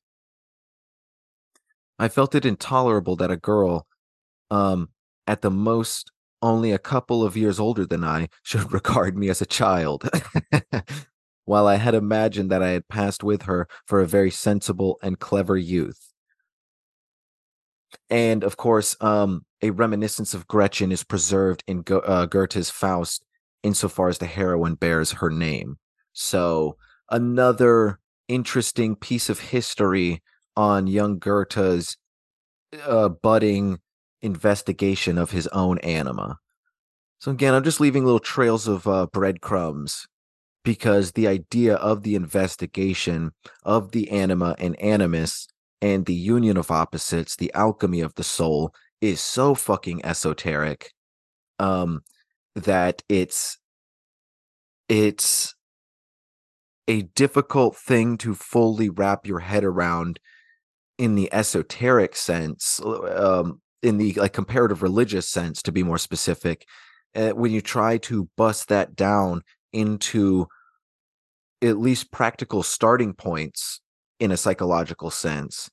[1.98, 3.88] I felt it intolerable that a girl,
[4.52, 4.90] um,
[5.28, 9.42] at the most only a couple of years older than I, should regard me as
[9.42, 10.08] a child.
[11.46, 15.20] While I had imagined that I had passed with her for a very sensible and
[15.20, 16.12] clever youth.
[18.10, 23.26] and of course, um, a reminiscence of Gretchen is preserved in Go- uh, Goethe's Faust
[23.66, 25.78] insofar as the heroine bears her name.
[26.14, 26.78] So,
[27.10, 30.22] another interesting piece of history
[30.56, 31.98] on young Goethe's
[32.86, 33.80] uh, budding
[34.22, 36.38] investigation of his own anima.
[37.20, 40.06] So, again, I'm just leaving little trails of uh, breadcrumbs
[40.64, 43.32] because the idea of the investigation
[43.64, 45.48] of the anima and animus
[45.82, 50.92] and the union of opposites, the alchemy of the soul, is so fucking esoteric
[51.60, 52.02] um,
[52.56, 53.58] that it's
[54.88, 55.56] it's
[56.88, 60.20] a difficult thing to fully wrap your head around
[60.98, 66.66] in the esoteric sense um, in the like comparative religious sense to be more specific
[67.16, 69.42] uh, when you try to bust that down
[69.74, 70.48] into
[71.62, 73.82] at least practical starting points
[74.20, 75.70] in a psychological sense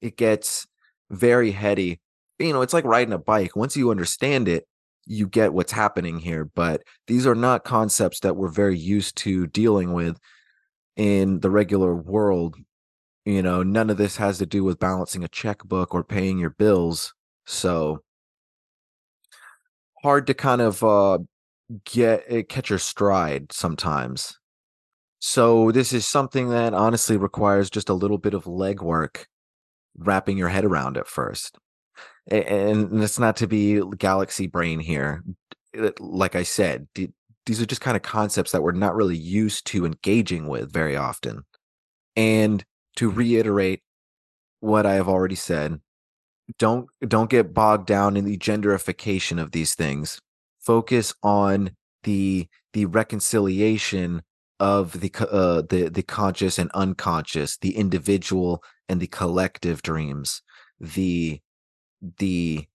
[0.00, 0.66] it gets
[1.10, 2.00] very heady.
[2.38, 3.56] You know it's like riding a bike.
[3.56, 4.66] Once you understand it
[5.06, 9.46] you get what's happening here but these are not concepts that we're very used to
[9.46, 10.18] dealing with
[10.96, 12.56] in the regular world.
[13.24, 16.50] You know none of this has to do with balancing a checkbook or paying your
[16.50, 17.12] bills
[17.44, 18.02] so
[20.02, 21.18] hard to kind of uh
[21.84, 24.38] get eh, catch your stride sometimes.
[25.18, 29.24] So this is something that honestly requires just a little bit of legwork
[29.98, 31.58] wrapping your head around at first
[32.28, 35.22] and it's not to be galaxy brain here
[35.74, 36.86] eh, like i said
[37.46, 40.96] these are just kind of concepts that we're not really used to engaging with very
[40.96, 41.44] often.
[42.16, 42.64] And
[42.96, 43.82] to reiterate
[44.60, 45.80] what i have already said
[46.58, 50.20] don't don't get bogged down in the genderification of these things.
[50.60, 51.70] Focus on
[52.04, 54.22] the the reconciliation
[54.58, 60.40] of the uh, the the conscious and unconscious the individual and the collective dreams.
[60.80, 61.40] The
[62.18, 62.66] the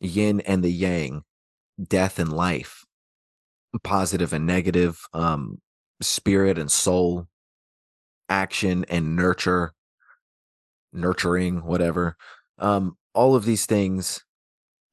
[0.00, 1.22] yin and the yang
[1.82, 2.84] death and life
[3.82, 5.60] positive and negative um
[6.00, 7.26] spirit and soul
[8.28, 9.72] action and nurture
[10.92, 12.16] nurturing whatever
[12.58, 14.24] um all of these things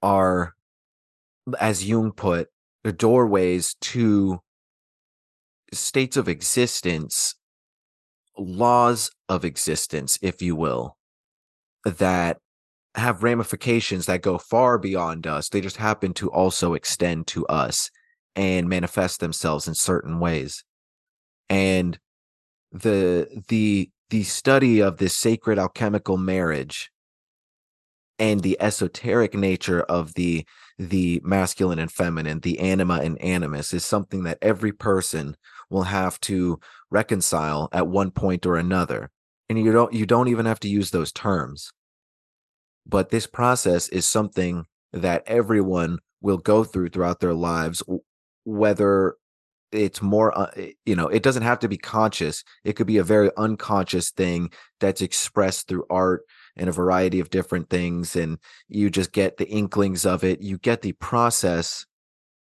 [0.02, 0.54] are
[1.60, 2.50] as jung put
[2.84, 4.40] the doorways to
[5.74, 7.36] states of existence
[8.38, 10.98] laws of existence if you will
[11.86, 12.38] that
[12.96, 17.90] have ramifications that go far beyond us they just happen to also extend to us
[18.36, 20.64] and manifest themselves in certain ways.
[21.50, 21.98] And
[22.72, 26.92] the the the study of this sacred alchemical marriage
[28.20, 30.46] and the esoteric nature of the
[30.78, 35.36] the masculine and feminine the anima and animus is something that every person
[35.70, 36.60] will have to
[36.92, 39.10] reconcile at one point or another.
[39.48, 41.72] And you don't you don't even have to use those terms
[42.86, 47.84] but this process is something that everyone will go through throughout their lives
[48.44, 49.16] whether
[49.72, 50.52] it's more uh,
[50.86, 54.50] you know it doesn't have to be conscious it could be a very unconscious thing
[54.80, 56.24] that's expressed through art
[56.56, 58.38] and a variety of different things and
[58.70, 61.86] you just get the inklings of it you get the process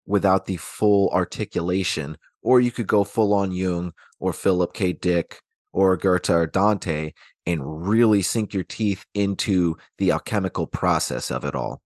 [0.05, 4.93] without the full articulation or you could go full on Jung or Philip K.
[4.93, 5.41] Dick
[5.73, 7.11] or Goethe or Dante
[7.47, 11.81] and really sink your teeth into the alchemical process of it all.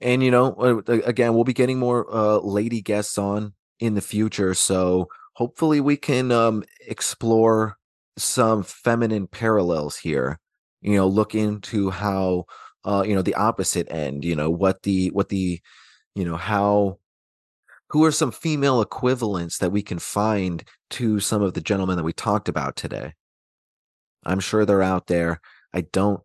[0.00, 4.00] And you know uh, again we'll be getting more uh, lady guests on in the
[4.00, 7.76] future so hopefully we can um, explore
[8.16, 10.38] some feminine parallels here.
[10.80, 12.44] You know look into how
[12.84, 15.60] uh, you know the opposite end you know what the what the
[16.14, 16.98] you know how
[17.88, 22.04] who are some female equivalents that we can find to some of the gentlemen that
[22.04, 23.14] we talked about today
[24.26, 25.40] i'm sure they're out there
[25.72, 26.22] i don't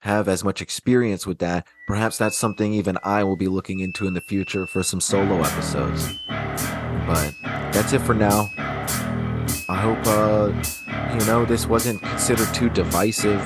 [0.00, 4.06] have as much experience with that, perhaps that's something even I will be looking into
[4.06, 6.18] in the future for some solo episodes.
[6.26, 7.34] But
[7.72, 8.48] that's it for now.
[9.68, 10.52] I hope, uh,
[11.18, 13.40] you know, this wasn't considered too divisive.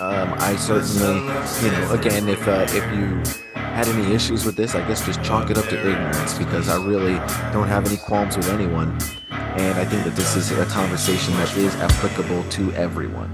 [0.00, 1.20] Um, I certainly,
[1.62, 3.22] you know, again, if uh, if you
[3.54, 6.84] had any issues with this, I guess just chalk it up to ignorance because I
[6.84, 7.14] really
[7.52, 8.98] don't have any qualms with anyone.
[9.30, 13.30] And I think that this is a conversation that is applicable to everyone.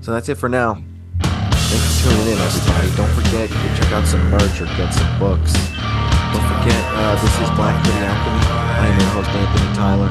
[0.00, 0.82] So that's it for now.
[1.22, 2.90] Thanks for tuning in, everybody.
[2.96, 5.52] Don't forget, you can check out some merch or get some books.
[5.52, 8.42] Don't forget, uh, this is Black Hoodie Alchemy.
[8.50, 10.10] I am your host, Anthony Tyler.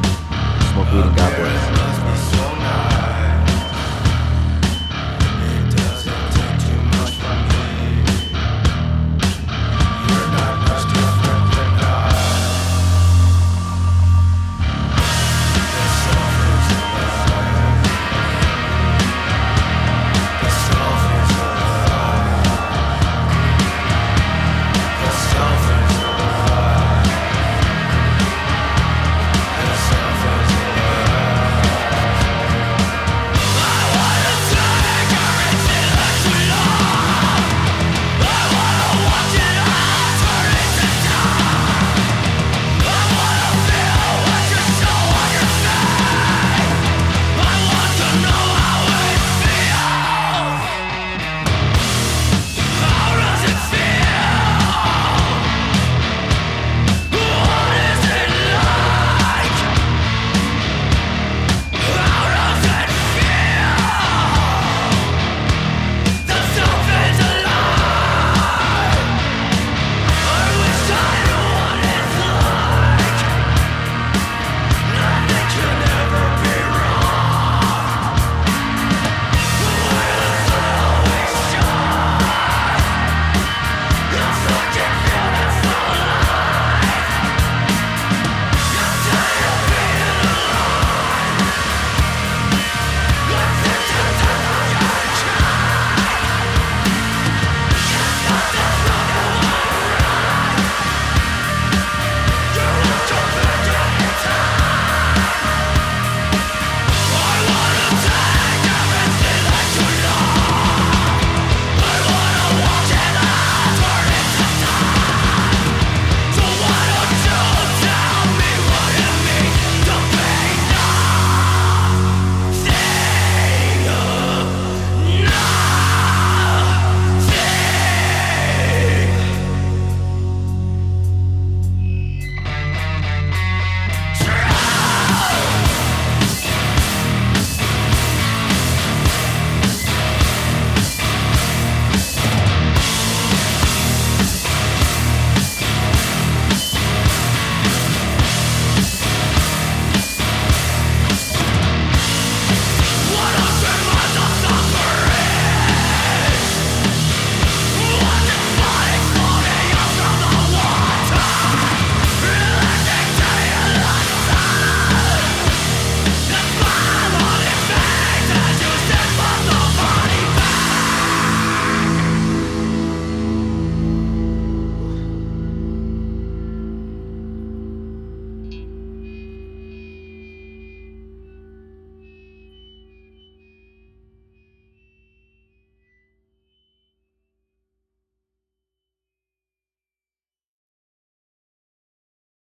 [0.72, 3.01] Smoke weed and God bless.